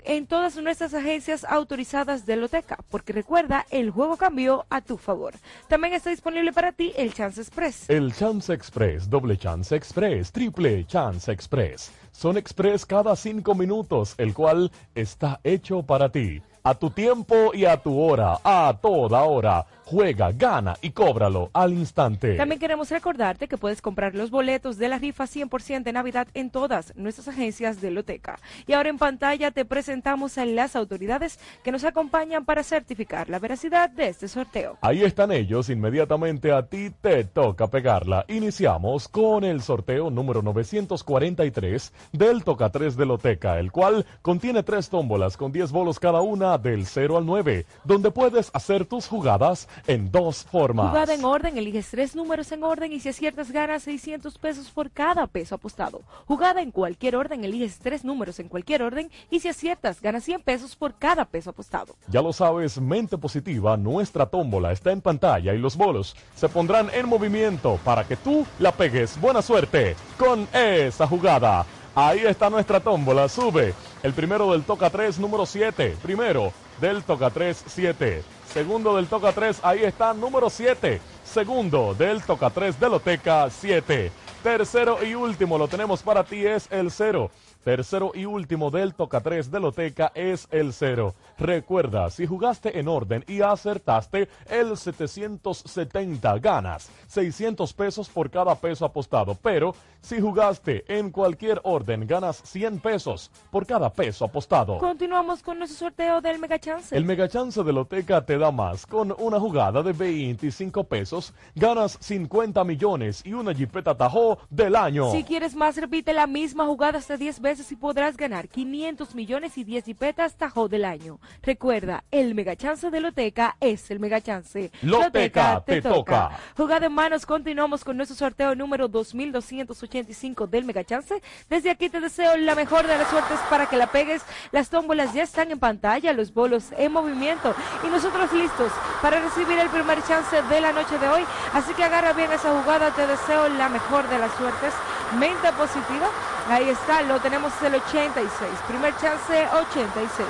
en 0.04 0.28
todas 0.28 0.56
nuestras 0.58 0.94
agencias 0.94 1.44
autorizadas 1.44 2.26
de 2.26 2.36
Loteca, 2.36 2.78
porque 2.90 3.14
recuerda, 3.14 3.66
el 3.70 3.92
juego 3.92 4.18
cambió 4.18 4.66
a 4.70 4.82
tu 4.82 4.98
favor. 4.98 5.34
También 5.68 5.94
está 5.94 6.10
disponible 6.10 6.54
para 6.54 6.72
ti 6.72 6.94
el 6.98 7.14
Chance 7.14 7.42
Express. 7.42 7.90
El 7.90 8.14
Chance 8.14 8.54
Express, 8.54 9.10
doble 9.10 9.38
Chance 9.38 9.76
Express, 9.76 10.32
triple 10.32 10.86
Chance 10.86 11.32
Express. 11.32 11.92
Son 12.12 12.36
express 12.36 12.84
cada 12.84 13.16
cinco 13.16 13.54
minutos, 13.54 14.16
el 14.18 14.34
cual 14.34 14.72
está 14.96 15.40
hecho 15.44 15.84
para 15.84 16.10
ti. 16.10 16.42
A 16.64 16.74
tu 16.74 16.90
tiempo 16.90 17.52
y 17.54 17.66
a 17.66 17.78
tu 17.78 18.00
hora, 18.00 18.40
a 18.44 18.76
toda 18.82 19.24
hora. 19.24 19.66
Juega, 19.90 20.34
gana 20.34 20.76
y 20.82 20.90
cóbralo 20.90 21.50
al 21.54 21.72
instante. 21.72 22.36
También 22.36 22.60
queremos 22.60 22.92
recordarte 22.92 23.48
que 23.48 23.58
puedes 23.58 23.82
comprar 23.82 24.16
los 24.16 24.32
boletos 24.32 24.78
de 24.78 24.90
la 24.90 24.98
rifa 24.98 25.24
100% 25.24 25.84
de 25.84 25.94
Navidad 25.94 26.28
en 26.34 26.50
todas 26.50 26.94
nuestras 26.98 27.30
agencias 27.30 27.80
de 27.80 27.92
Loteca. 27.92 28.38
Y 28.66 28.74
ahora 28.74 28.90
en 28.90 28.98
pantalla 28.98 29.52
te 29.52 29.64
presentamos 29.64 30.38
a 30.38 30.44
las 30.44 30.76
autoridades 30.76 31.40
que 31.64 31.72
nos 31.72 31.86
acompañan 31.86 32.44
para 32.44 32.64
certificar 32.64 33.30
la 33.30 33.40
veracidad 33.40 33.90
de 33.90 34.10
este 34.10 34.28
sorteo. 34.28 34.78
Ahí 34.82 35.04
están 35.04 35.32
ellos, 35.32 35.70
inmediatamente 35.70 36.52
a 36.52 36.64
ti 36.64 36.90
te 36.90 37.24
toca 37.24 37.68
pegarla. 37.68 38.26
Iniciamos 38.28 39.08
con 39.08 39.46
el 39.46 39.62
sorteo 39.62 40.10
número 40.10 40.42
943 40.42 41.94
del 42.12 42.44
Toca 42.44 42.72
3 42.72 42.98
de 42.98 43.06
Loteca, 43.06 43.58
el 43.58 43.72
cual 43.72 44.06
contiene 44.22 44.64
tres 44.64 44.90
tómbolas 44.90 45.38
con 45.38 45.54
10 45.54 45.72
bolos 45.72 45.98
cada 45.98 46.20
una 46.20 46.58
del 46.58 46.86
0 46.86 47.16
al 47.16 47.26
9, 47.26 47.66
donde 47.86 48.12
puedes 48.12 48.52
hacer 48.54 48.84
tus 48.84 49.08
jugadas 49.08 49.70
en 49.86 50.12
dos 50.12 50.44
formas. 50.44 50.90
Jugada 50.90 51.14
en 51.14 51.26
orden, 51.26 51.58
eliges 51.58 51.90
tres 51.90 52.16
números 52.16 52.52
en 52.52 52.64
orden 52.64 52.92
y 52.92 53.00
si 53.00 53.10
aciertas 53.10 53.52
ganas 53.52 53.84
600 53.84 54.38
pesos 54.38 54.72
por 54.72 54.92
cada 54.92 55.28
peso 55.28 55.56
apostado. 55.56 56.02
Jugada 56.26 56.62
en 56.62 56.72
cualquier 56.72 57.16
orden, 57.16 57.44
eliges 57.44 57.80
tres 57.80 58.04
números 58.04 58.40
en 58.40 58.48
cualquier 58.48 58.82
orden 58.82 59.12
y 59.30 59.40
si 59.40 59.50
aciertas 59.50 60.02
ganas 60.02 60.24
100 60.24 60.42
pesos 60.42 60.76
por 60.76 60.96
cada 60.96 61.26
peso 61.26 61.52
apostado. 61.52 61.96
Ya 62.08 62.22
lo 62.22 62.34
sabes, 62.34 62.80
mente 62.80 63.18
positiva, 63.18 63.78
nuestra 63.78 64.26
tómbola 64.26 64.72
está 64.72 64.92
en 64.92 65.02
pantalla 65.02 65.54
y 65.54 65.58
los 65.58 65.76
bolos 65.76 66.16
se 66.36 66.50
pondrán 66.50 66.90
en 66.94 67.08
movimiento 67.08 67.80
para 67.84 68.04
que 68.04 68.16
tú 68.16 68.46
la 68.60 68.72
pegues. 68.72 69.20
Buena 69.20 69.42
suerte 69.42 69.96
con 70.18 70.48
esa 70.54 71.08
jugada. 71.08 71.66
Ahí 71.96 72.20
está 72.20 72.50
nuestra 72.50 72.80
tómbola, 72.80 73.28
sube. 73.28 73.74
El 74.04 74.14
primero 74.14 74.52
del 74.52 74.64
toca 74.64 74.90
3, 74.90 75.18
número 75.20 75.48
7. 75.48 75.98
Primero 76.04 76.54
del 76.80 77.04
toca 77.04 77.32
3, 77.32 77.64
7. 77.66 78.24
Segundo 78.54 78.96
del 78.96 79.08
toca 79.08 79.32
3, 79.32 79.60
ahí 79.64 79.84
está, 79.84 80.14
número 80.14 80.50
7. 80.50 81.00
Segundo 81.24 81.94
del 81.94 82.24
toca 82.24 82.50
3 82.50 82.80
de 82.80 82.90
Loteca, 82.90 83.50
7. 83.50 84.12
Tercero 84.42 85.04
y 85.04 85.14
último 85.14 85.58
lo 85.58 85.68
tenemos 85.68 86.02
para 86.02 86.24
ti, 86.24 86.46
es 86.46 86.68
el 86.72 86.92
0. 86.92 87.30
Tercero 87.68 88.14
y 88.16 88.24
último 88.24 88.72
del 88.72 88.94
Toca 88.94 89.20
3 89.20 89.52
de 89.52 89.60
Loteca 89.60 90.14
es 90.16 90.48
el 90.52 90.72
0. 90.72 91.14
Recuerda, 91.38 92.10
si 92.10 92.26
jugaste 92.26 92.80
en 92.80 92.88
orden 92.88 93.24
y 93.28 93.42
acertaste 93.42 94.28
el 94.50 94.76
770 94.76 96.40
ganas, 96.40 96.90
600 97.08 97.74
pesos 97.74 98.10
por 98.10 98.30
cada 98.30 98.56
peso 98.56 98.86
apostado. 98.86 99.36
Pero 99.36 99.76
si 100.02 100.20
jugaste 100.20 100.84
en 100.88 101.12
cualquier 101.12 101.60
orden, 101.64 102.08
ganas 102.08 102.42
100 102.44 102.80
pesos 102.80 103.32
por 103.52 103.66
cada 103.66 103.92
peso 103.92 104.26
apostado. 104.26 104.78
Continuamos 104.78 105.44
con 105.44 105.60
nuestro 105.60 105.88
sorteo 105.88 106.22
del 106.22 106.40
Mega 106.40 106.60
Chance. 106.60 106.96
El 106.96 107.06
Mega 107.06 107.28
Chance 107.28 107.64
de 107.64 107.74
Loteca 107.74 108.26
te 108.26 108.38
da 108.38 108.52
más. 108.52 108.86
Con 108.86 109.14
una 109.20 109.40
jugada 109.40 109.84
de 109.84 109.94
25 109.94 110.84
pesos, 110.86 111.34
ganas 111.56 111.98
50 112.00 112.64
millones 112.64 113.22
y 113.26 113.34
una 113.34 113.52
Jeepeta 113.52 113.96
Tahoe 113.96 114.38
del 114.50 114.76
año. 114.76 115.12
Si 115.12 115.24
quieres 115.24 115.56
más, 115.56 115.78
repite 115.78 116.14
la 116.14 116.26
misma 116.26 116.66
jugada 116.66 117.00
hasta 117.00 117.18
10 117.18 117.42
veces 117.42 117.72
y 117.72 117.76
podrás 117.76 118.18
ganar 118.18 118.48
500 118.48 119.14
millones 119.14 119.58
y 119.58 119.64
10 119.64 119.86
jipetas 119.86 120.36
Tajo 120.36 120.68
del 120.68 120.86
año. 120.86 121.20
Recuerda, 121.44 122.04
el 122.12 122.36
mega 122.36 122.56
chance 122.56 122.90
de 122.90 123.00
Loteca 123.00 123.56
es 123.60 123.90
el 123.92 124.00
mega 124.00 124.22
chance. 124.22 124.72
Loteca, 124.82 125.64
te, 125.66 125.82
toca. 125.82 126.32
Jugada 126.56 126.88
en 126.88 126.94
manos, 126.94 127.26
continuamos 127.26 127.84
con 127.84 127.98
nuestro 127.98 128.18
sorteo 128.18 128.56
número 128.56 128.88
2285 128.88 130.48
del 130.48 130.66
mega 130.66 130.84
chance. 130.84 131.22
Desde 131.50 131.70
aquí 131.70 131.90
te 131.90 132.00
deseo 132.00 132.38
la 132.38 132.56
mejor 132.56 132.88
de 132.88 132.98
las 132.98 133.10
suertes 133.10 133.40
para 133.50 133.68
que 133.68 133.78
la 133.78 133.88
pegues. 133.88 134.24
Las 134.52 134.70
tómbolas 134.70 135.14
ya 135.14 135.24
están 135.24 135.52
en 135.52 135.60
pantalla, 135.60 136.14
los 136.14 136.34
bolos 136.34 136.66
en 136.78 136.92
movimiento 136.92 137.56
y 137.86 137.88
nosotros 137.88 138.32
listos 138.34 138.72
para 139.02 139.20
recibir 139.20 139.58
el 139.58 139.70
primer 139.70 140.04
chance 140.04 140.42
de 140.42 140.62
la 140.62 140.72
noche 140.74 140.98
de 140.98 141.08
hoy. 141.08 141.24
Así 141.54 141.74
que 141.74 141.84
agarra 141.84 142.14
bien 142.14 142.32
esa 142.32 142.60
jugada, 142.60 142.92
te 142.92 143.08
deseo 143.08 143.48
la 143.50 143.70
mejor 143.70 144.08
de 144.10 144.20
las 144.20 144.34
suertes. 144.36 144.74
Mente 145.18 145.52
positiva. 145.54 146.10
Ahí 146.50 146.70
está, 146.70 147.02
lo 147.02 147.20
tenemos 147.20 147.52
el 147.62 147.76
86. 147.76 148.50
Primer 148.68 148.96
chance 148.98 149.48
86. 149.54 150.28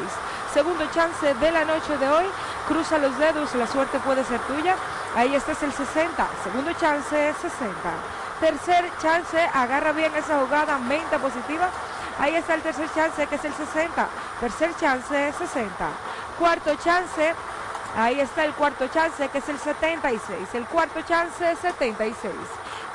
Segundo 0.58 0.88
chance 0.92 1.36
de 1.36 1.52
la 1.52 1.64
noche 1.66 1.96
de 2.00 2.10
hoy. 2.10 2.26
Cruza 2.68 2.98
los 2.98 3.16
dedos, 3.20 3.54
la 3.54 3.68
suerte 3.68 4.00
puede 4.00 4.24
ser 4.24 4.40
tuya. 4.40 4.76
Ahí 5.16 5.36
está 5.36 5.52
es 5.52 5.62
el 5.62 5.72
60. 5.72 6.28
Segundo 6.44 6.74
chance 6.74 7.16
60. 7.40 7.70
Tercer 8.40 8.90
chance, 9.00 9.38
agarra 9.54 9.92
bien 9.92 10.12
esa 10.16 10.40
jugada, 10.40 10.80
mente 10.80 11.20
positiva. 11.20 11.70
Ahí 12.20 12.34
está 12.34 12.56
el 12.56 12.64
tercer 12.64 12.90
chance 12.96 13.28
que 13.28 13.36
es 13.36 13.46
el 13.46 13.54
60. 13.54 14.08
Tercer 14.40 14.76
chance 14.78 15.34
60. 15.38 15.70
Cuarto 16.40 16.74
chance, 16.78 17.36
ahí 17.96 18.20
está 18.20 18.44
el 18.44 18.54
cuarto 18.54 18.88
chance 18.88 19.30
que 19.30 19.38
es 19.38 19.50
el 19.50 19.60
76. 19.60 20.56
El 20.56 20.66
cuarto 20.66 21.04
chance 21.04 21.56
76. 21.56 22.34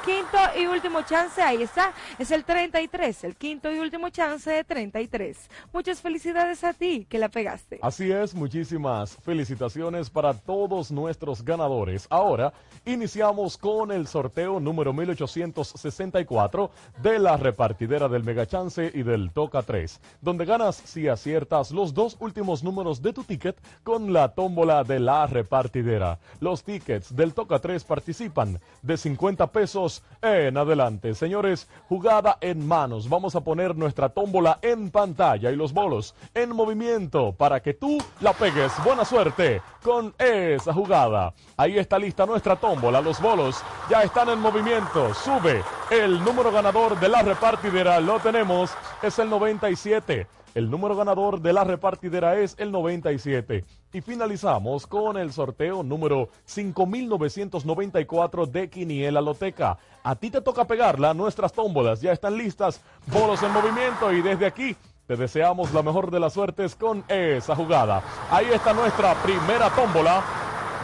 Quinto 0.05 0.37
y 0.59 0.67
último 0.67 1.03
chance, 1.03 1.41
ahí 1.41 1.63
está, 1.63 1.93
es 2.19 2.33
el 2.33 2.43
33, 2.43 3.23
el 3.23 3.37
quinto 3.37 3.73
y 3.73 3.79
último 3.79 4.09
chance 4.09 4.51
de 4.51 4.65
33. 4.65 5.49
Muchas 5.73 6.01
felicidades 6.01 6.65
a 6.65 6.73
ti 6.73 7.07
que 7.09 7.19
la 7.21 7.29
pegaste. 7.29 7.79
Así 7.83 8.11
es, 8.11 8.35
muchísimas 8.35 9.17
felicitaciones 9.19 10.11
para 10.11 10.35
todos 10.35 10.91
nuestros 10.91 11.45
ganadores. 11.45 12.09
Ahora 12.11 12.53
iniciamos 12.85 13.57
con 13.57 13.93
el 13.93 14.09
sorteo 14.09 14.59
número 14.59 14.93
1864 14.93 16.71
de 17.01 17.19
la 17.21 17.37
repartidera 17.37 18.09
del 18.09 18.25
Mega 18.25 18.45
Chance 18.45 18.91
y 18.93 19.05
del 19.05 19.31
Toca 19.31 19.63
3, 19.63 20.01
donde 20.21 20.47
ganas 20.47 20.75
si 20.75 21.07
aciertas 21.07 21.71
los 21.71 21.95
dos 21.95 22.17
últimos 22.19 22.65
números 22.65 23.03
de 23.03 23.13
tu 23.13 23.23
ticket 23.23 23.57
con 23.85 24.13
la 24.13 24.35
tómbola 24.35 24.83
de 24.83 24.99
la 24.99 25.29
repartidera. 25.29 26.19
Los 26.41 26.65
tickets 26.65 27.15
del 27.15 27.35
Toca 27.35 27.61
3 27.61 27.85
participan 27.85 28.61
de 28.83 28.97
50 28.97 29.53
pesos 29.53 29.92
en 30.23 30.57
adelante. 30.57 31.15
Señores, 31.15 31.69
jugada 31.89 32.39
en 32.41 32.67
manos. 32.67 33.09
Vamos 33.09 33.35
a 33.35 33.41
poner 33.41 33.77
nuestra 33.77 34.09
tómbola 34.09 34.59
en 34.63 34.91
pantalla 34.91 35.51
y 35.51 35.57
los 35.57 35.73
bolos 35.73 36.15
en 36.33 36.51
movimiento 36.51 37.33
para 37.33 37.61
que 37.61 37.75
tú 37.75 37.99
la 38.21 38.33
pegues. 38.33 38.73
Buena 38.85 39.05
suerte 39.05 39.61
con 39.83 40.15
esa 40.19 40.73
jugada. 40.73 41.35
Ahí 41.57 41.79
está 41.79 41.99
lista 41.99 42.25
nuestra 42.25 42.57
tómbola. 42.57 43.01
Los 43.01 43.21
bolos 43.21 43.63
ya 43.91 44.03
están 44.03 44.29
en 44.29 44.39
movimiento. 44.39 45.13
Sube 45.13 45.63
el 45.91 46.23
número 46.25 46.53
ganador 46.53 46.99
de 47.01 47.09
la 47.09 47.23
repartidera. 47.23 48.01
Lo 48.01 48.21
tenemos. 48.21 48.71
Es 49.03 49.19
el 49.19 49.29
97. 49.29 50.27
El 50.55 50.71
número 50.71 50.95
ganador 50.95 51.41
de 51.41 51.55
la 51.55 51.65
repartidera 51.65 52.37
es 52.37 52.55
el 52.59 52.71
97. 52.71 53.65
Y 53.93 54.01
finalizamos 54.03 54.87
con 54.87 55.17
el 55.17 55.33
sorteo 55.33 55.83
número 55.83 56.29
5994 56.45 58.47
de 58.47 58.69
Quiniela 58.69 59.23
Loteca. 59.23 59.79
A 60.03 60.15
ti 60.15 60.31
te 60.31 60.43
toca 60.43 60.67
pegarla, 60.67 61.15
nuestras 61.15 61.55
tómbolas 61.55 62.03
ya 62.03 62.13
están 62.13 62.37
listas, 62.37 62.83
bolos 63.07 63.43
en 63.43 63.53
movimiento 63.53 64.13
y 64.13 64.21
desde 64.21 64.45
aquí 64.45 64.77
te 65.07 65.17
deseamos 65.17 65.73
la 65.73 65.83
mejor 65.83 66.11
de 66.11 66.21
las 66.21 66.35
suertes 66.35 66.77
con 66.77 67.03
esa 67.09 67.57
jugada. 67.57 68.03
Ahí 68.31 68.49
está 68.53 68.75
nuestra 68.75 69.15
primera 69.23 69.71
tómbola. 69.71 70.23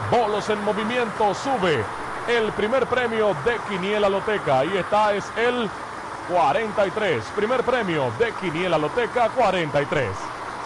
Bolos 0.09 0.49
en 0.49 0.63
movimiento, 0.63 1.35
sube 1.35 1.83
el 2.27 2.51
primer 2.53 2.87
premio 2.87 3.35
de 3.45 3.57
Quiniela 3.67 4.09
Loteca. 4.09 4.59
Ahí 4.59 4.77
está, 4.77 5.13
es 5.13 5.31
el 5.37 5.69
43. 6.29 7.23
Primer 7.35 7.63
premio 7.63 8.11
de 8.19 8.31
Quiniela 8.33 8.77
Loteca 8.77 9.29
43. 9.29 10.07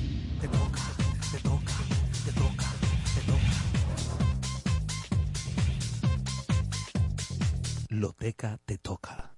Loteca 7.90 8.60
te 8.66 8.78
toca. 8.78 9.35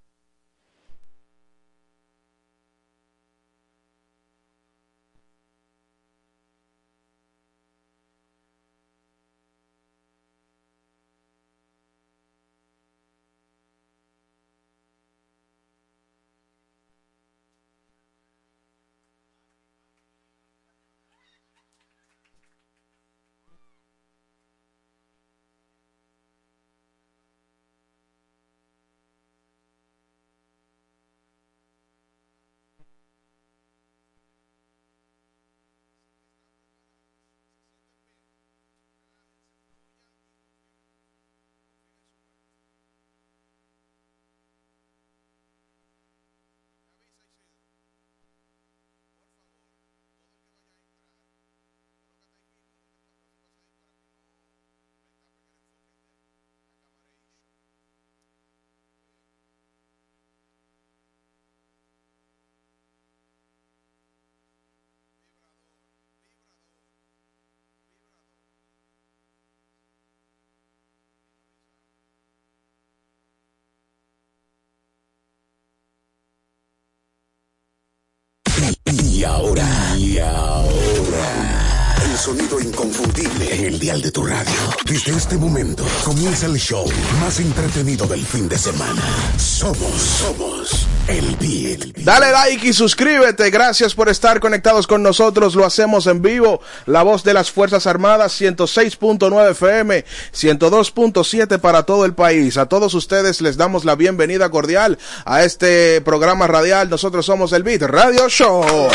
Ahora, 79.27 79.95
y 79.97 80.17
ahora, 80.17 81.95
el 82.03 82.17
sonido 82.17 82.59
inconfundible 82.59 83.53
en 83.53 83.65
el 83.65 83.79
dial 83.79 84.01
de 84.01 84.11
tu 84.11 84.25
radio. 84.25 84.53
Desde 84.85 85.15
este 85.15 85.37
momento 85.37 85.85
comienza 86.03 86.47
el 86.47 86.57
show 86.57 86.85
más 87.19 87.39
entretenido 87.39 88.07
del 88.07 88.25
fin 88.25 88.49
de 88.49 88.57
semana. 88.57 89.01
Somos, 89.37 90.01
somos 90.01 90.87
el 91.07 91.35
Beat. 91.37 91.97
Dale 91.97 92.31
like 92.31 92.67
y 92.67 92.73
suscríbete. 92.73 93.49
Gracias 93.49 93.93
por 93.95 94.09
estar 94.09 94.39
conectados 94.39 94.87
con 94.87 95.03
nosotros. 95.03 95.55
Lo 95.55 95.65
hacemos 95.65 96.07
en 96.07 96.21
vivo. 96.21 96.61
La 96.85 97.03
voz 97.03 97.23
de 97.23 97.33
las 97.33 97.51
Fuerzas 97.51 97.87
Armadas, 97.87 98.39
106.9 98.39 99.51
FM, 99.51 100.05
102.7 100.33 101.59
para 101.59 101.83
todo 101.83 102.05
el 102.05 102.13
país. 102.13 102.57
A 102.57 102.67
todos 102.67 102.93
ustedes 102.93 103.41
les 103.41 103.57
damos 103.57 103.85
la 103.85 103.95
bienvenida 103.95 104.49
cordial 104.49 104.97
a 105.25 105.43
este 105.43 106.01
programa 106.01 106.47
radial. 106.47 106.89
Nosotros 106.89 107.25
somos 107.25 107.53
el 107.53 107.63
Beat 107.63 107.83
Radio 107.83 108.29
Show. 108.29 108.89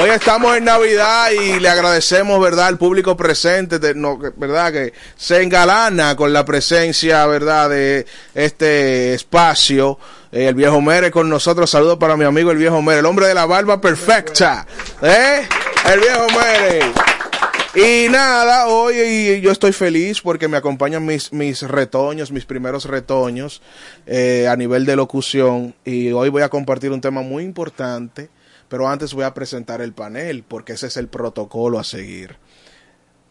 Hoy 0.00 0.10
estamos 0.10 0.56
en 0.56 0.64
Navidad 0.64 1.30
y 1.32 1.58
le 1.58 1.68
agradecemos, 1.68 2.40
¿verdad?, 2.40 2.68
al 2.68 2.78
público 2.78 3.16
presente, 3.16 3.78
¿verdad?, 3.78 4.72
que 4.72 4.92
se 5.16 5.42
engalana 5.42 6.14
con 6.14 6.32
la 6.32 6.44
presencia, 6.44 7.26
¿verdad?, 7.26 7.68
de 7.70 8.06
este 8.32 9.14
espacio. 9.14 9.98
Eh, 10.30 10.46
el 10.46 10.54
viejo 10.54 10.80
Mere 10.80 11.10
con 11.10 11.28
nosotros. 11.28 11.68
Saludos 11.68 11.98
para 11.98 12.16
mi 12.16 12.24
amigo 12.24 12.52
el 12.52 12.58
viejo 12.58 12.80
Mere, 12.80 13.00
el 13.00 13.06
hombre 13.06 13.26
de 13.26 13.34
la 13.34 13.46
barba 13.46 13.80
perfecta. 13.80 14.66
¿Eh? 15.02 15.48
El 15.92 16.00
viejo 16.00 16.26
Mere. 16.28 16.92
Y 17.74 18.08
nada, 18.08 18.68
hoy 18.68 19.40
yo 19.40 19.50
estoy 19.50 19.72
feliz 19.72 20.20
porque 20.20 20.48
me 20.48 20.56
acompañan 20.56 21.04
mis, 21.04 21.32
mis 21.32 21.62
retoños, 21.62 22.32
mis 22.32 22.44
primeros 22.44 22.86
retoños 22.86 23.62
eh, 24.06 24.48
a 24.48 24.56
nivel 24.56 24.86
de 24.86 24.96
locución. 24.96 25.74
Y 25.84 26.12
hoy 26.12 26.28
voy 26.28 26.42
a 26.42 26.48
compartir 26.48 26.92
un 26.92 27.00
tema 27.00 27.22
muy 27.22 27.44
importante, 27.44 28.30
pero 28.68 28.88
antes 28.88 29.14
voy 29.14 29.24
a 29.24 29.34
presentar 29.34 29.80
el 29.80 29.92
panel 29.92 30.44
porque 30.46 30.74
ese 30.74 30.86
es 30.88 30.96
el 30.96 31.08
protocolo 31.08 31.78
a 31.78 31.84
seguir. 31.84 32.36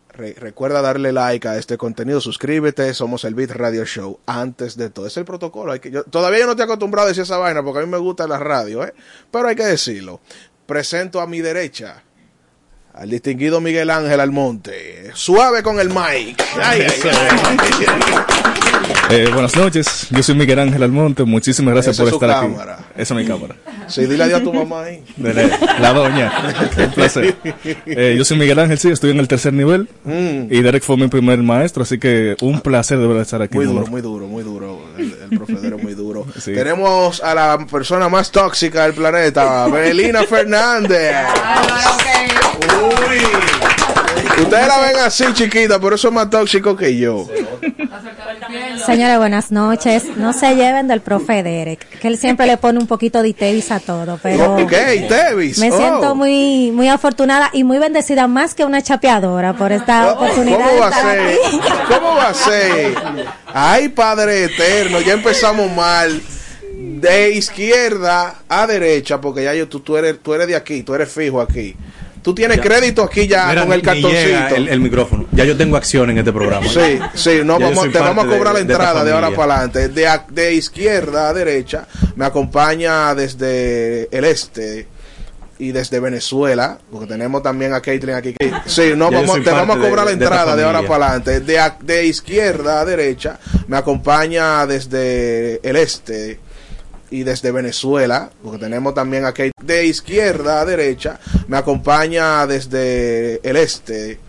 Re- 0.10 0.34
recuerda 0.34 0.82
darle 0.82 1.12
like 1.12 1.48
a 1.48 1.58
este 1.58 1.78
contenido, 1.78 2.20
suscríbete, 2.20 2.92
somos 2.96 3.24
el 3.24 3.36
Beat 3.36 3.52
Radio 3.52 3.86
Show. 3.86 4.20
Antes 4.26 4.76
de 4.76 4.90
todo, 4.90 5.06
es 5.06 5.16
el 5.18 5.26
protocolo. 5.26 5.74
Todavía 6.10 6.40
yo 6.40 6.46
no 6.46 6.52
estoy 6.54 6.64
acostumbrado 6.66 7.06
a 7.06 7.10
decir 7.10 7.24
esa 7.24 7.38
vaina 7.38 7.62
porque 7.64 7.80
a 7.80 7.86
mí 7.86 7.90
me 7.92 7.98
gusta 8.00 8.28
la 8.28 8.40
radio, 8.40 8.84
¿eh? 8.84 8.94
pero 9.30 9.48
hay 9.48 9.56
que 9.56 9.66
decirlo. 9.66 10.20
Presento 10.66 11.22
a 11.22 11.28
mi 11.28 11.40
derecha 11.42 12.04
al 12.94 13.12
distinguido 13.12 13.62
Miguel 13.62 13.92
Ángel 13.92 14.20
Almonte. 14.20 15.12
Suave 15.14 15.62
con 15.62 15.80
el 15.80 15.90
mic. 15.90 16.44
Ay, 16.60 16.82
ay, 16.82 17.12
ay. 17.12 18.47
Eh, 19.10 19.30
buenas 19.32 19.56
noches, 19.56 20.08
yo 20.10 20.22
soy 20.22 20.36
Miguel 20.36 20.60
Ángel 20.60 20.84
Almonte, 20.84 21.24
muchísimas 21.24 21.74
gracias 21.74 21.96
Esa 21.96 22.04
por 22.04 22.14
estar 22.14 22.42
cámara. 22.42 22.74
aquí. 22.74 22.84
Esa 22.98 23.14
es 23.14 23.20
mi 23.22 23.26
cámara. 23.26 23.56
Sí, 23.88 24.06
dile 24.06 24.26
adiós 24.26 24.42
a 24.42 24.44
tu 24.44 24.54
mamá 24.54 24.84
ahí. 24.84 25.02
Dele, 25.16 25.50
la 25.80 25.94
doña, 25.94 26.34
un 26.78 26.92
placer. 26.92 27.36
Eh, 27.86 28.16
yo 28.18 28.26
soy 28.26 28.38
Miguel 28.38 28.60
Ángel, 28.60 28.78
sí, 28.78 28.90
estoy 28.90 29.12
en 29.12 29.20
el 29.20 29.28
tercer 29.30 29.54
nivel 29.54 29.88
Mm. 30.04 30.48
y 30.52 30.62
Derek 30.62 30.84
fue 30.84 30.98
mi 30.98 31.08
primer 31.08 31.42
maestro, 31.42 31.84
así 31.84 31.98
que 32.00 32.36
un 32.42 32.60
placer 32.60 32.98
de 33.00 33.08
verdad 33.08 33.22
estar 33.22 33.42
aquí. 33.42 33.56
Muy 33.56 33.66
duro, 33.68 33.88
muy 33.88 34.02
duro, 34.02 34.28
muy 34.28 34.44
duro. 34.44 34.82
El, 34.98 35.16
el 35.32 35.38
profesor 35.38 35.74
es 35.78 35.84
muy 35.84 35.94
duro. 35.94 36.26
Sí. 36.38 36.54
Tenemos 36.54 37.22
a 37.24 37.34
la 37.34 37.66
persona 37.66 38.10
más 38.10 38.30
tóxica 38.32 38.84
del 38.84 38.94
planeta, 38.94 39.68
Belina 39.68 40.24
Fernández. 40.24 41.16
Uy. 42.84 43.22
Ustedes 44.40 44.68
la 44.68 44.80
ven 44.80 44.96
así 45.04 45.26
chiquita, 45.34 45.80
pero 45.80 45.96
eso 45.96 46.08
es 46.10 46.14
más 46.14 46.30
tóxico 46.30 46.76
que 46.76 46.96
yo. 46.96 47.28
Señores, 48.86 49.18
buenas 49.18 49.52
noches. 49.52 50.06
No 50.16 50.32
se 50.34 50.56
lleven 50.56 50.88
del 50.88 51.02
profe 51.02 51.42
Derek, 51.44 52.00
que 52.00 52.08
él 52.08 52.18
siempre 52.18 52.46
le 52.46 52.58
pone 52.58 52.80
un 52.80 52.88
poquito 52.88 53.22
de 53.24 53.34
Tevis 53.34 53.72
a 53.72 53.80
todo, 53.80 54.20
pero 54.22 54.56
Ok, 54.58 54.72
Tevis. 55.10 55.58
me 55.60 55.72
Oh. 55.72 55.78
siento 55.78 56.16
muy 56.16 56.72
muy 56.72 56.88
afortunada 56.88 57.50
y 57.54 57.64
muy 57.64 57.80
bendecida 57.80 58.28
más 58.28 58.54
que 58.56 58.64
una 58.64 58.82
chapeadora 58.82 59.54
por 59.54 59.72
esta 59.72 60.14
oportunidad 60.14 60.58
¿Cómo 60.60 60.80
va 60.80 60.88
a 60.88 61.02
ser? 61.02 61.38
¿Cómo 61.90 62.16
va 62.16 62.28
a 62.30 62.34
ser? 62.34 62.96
Ay, 63.54 63.90
Padre 63.90 64.46
Eterno, 64.46 65.02
ya 65.02 65.14
empezamos 65.14 65.72
mal. 65.72 66.22
De 66.80 67.32
izquierda 67.32 68.36
a 68.48 68.68
derecha, 68.68 69.20
porque 69.20 69.44
ya 69.44 69.54
yo, 69.54 69.68
tú, 69.68 69.80
tú, 69.80 69.98
eres, 69.98 70.20
tú 70.22 70.34
eres 70.36 70.48
de 70.48 70.56
aquí, 70.56 70.84
tú 70.84 70.94
eres 70.94 71.12
fijo 71.12 71.42
aquí. 71.42 71.76
Tú 72.28 72.36
tienes 72.36 72.60
crédito 72.60 73.04
aquí 73.04 73.26
ya 73.26 73.48
Mira, 73.48 73.62
con 73.64 73.72
el 73.72 73.82
cartoncito. 73.82 74.56
El, 74.58 74.68
el 74.68 74.80
micrófono. 74.82 75.28
Ya 75.32 75.46
yo 75.46 75.56
tengo 75.56 75.78
acción 75.78 76.10
en 76.10 76.18
este 76.18 76.34
programa. 76.34 76.68
Sí, 76.68 77.00
sí, 77.14 77.40
no, 77.46 77.58
Ya 77.58 77.70
vamos, 77.70 77.90
te 77.94 78.00
vamos 78.00 78.26
a 78.26 78.28
cobrar 78.28 78.48
de- 78.54 78.54
la 78.54 78.60
entrada 78.60 79.06
de 79.06 79.14
ahora 79.14 79.32
para 79.32 79.56
adelante. 79.62 79.88
De, 79.88 80.10
de 80.32 80.54
izquierda 80.56 81.30
a 81.30 81.34
derecha 81.34 81.88
me 82.18 82.26
acompaña 82.26 83.16
desde 83.16 84.10
el 84.12 84.26
este 84.26 84.88
y 85.58 85.72
desde 85.72 86.02
Venezuela, 86.02 86.78
porque 86.92 87.08
tenemos 87.08 87.42
también 87.42 87.74
a 87.74 87.80
Caitlin 87.80 88.16
aquí. 88.16 88.36
Sí, 88.66 88.92
no, 88.94 89.10
Ya 89.10 89.22
vamos, 89.22 89.42
te 89.42 89.50
vamos 89.50 89.78
a 89.78 89.80
de- 89.80 89.88
cobrar 89.88 90.06
la 90.06 90.12
entrada 90.12 90.54
de 90.54 90.64
ahora 90.66 90.82
para 90.82 91.06
adelante. 91.14 91.40
De, 91.40 91.58
de 91.80 92.06
izquierda 92.08 92.82
a 92.82 92.86
derecha, 92.86 93.40
me 93.68 93.78
acompaña 93.78 94.66
desde 94.66 95.62
el 95.68 95.78
este 95.78 96.42
y 97.10 97.24
desde 97.24 97.52
Venezuela, 97.52 98.30
porque 98.44 98.60
tenemos 98.60 98.94
también 98.94 99.26
a 99.26 99.34
Kate. 99.34 99.52
De 99.62 99.86
izquierda 99.86 100.62
a 100.62 100.66
derecha, 100.66 101.20
me 101.48 101.58
acompaña 101.58 102.46
desde 102.48 103.40
el 103.48 103.58
este 103.58 104.20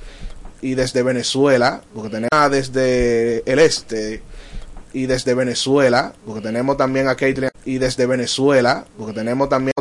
y 0.61 0.75
desde 0.75 1.03
Venezuela, 1.03 1.83
porque 1.95 2.11
tenemos 2.11 2.51
desde 2.51 3.43
el 3.51 3.59
este 3.59 4.23
y 4.93 5.07
desde 5.07 5.35
Venezuela, 5.35 6.13
porque 6.25 6.41
tenemos 6.41 6.77
también 6.77 7.09
a 7.09 7.15
Caitlin 7.15 7.51
y 7.65 7.79
desde 7.79 8.07
Venezuela, 8.07 8.85
porque 8.97 9.13
tenemos 9.13 9.49
también 9.49 9.73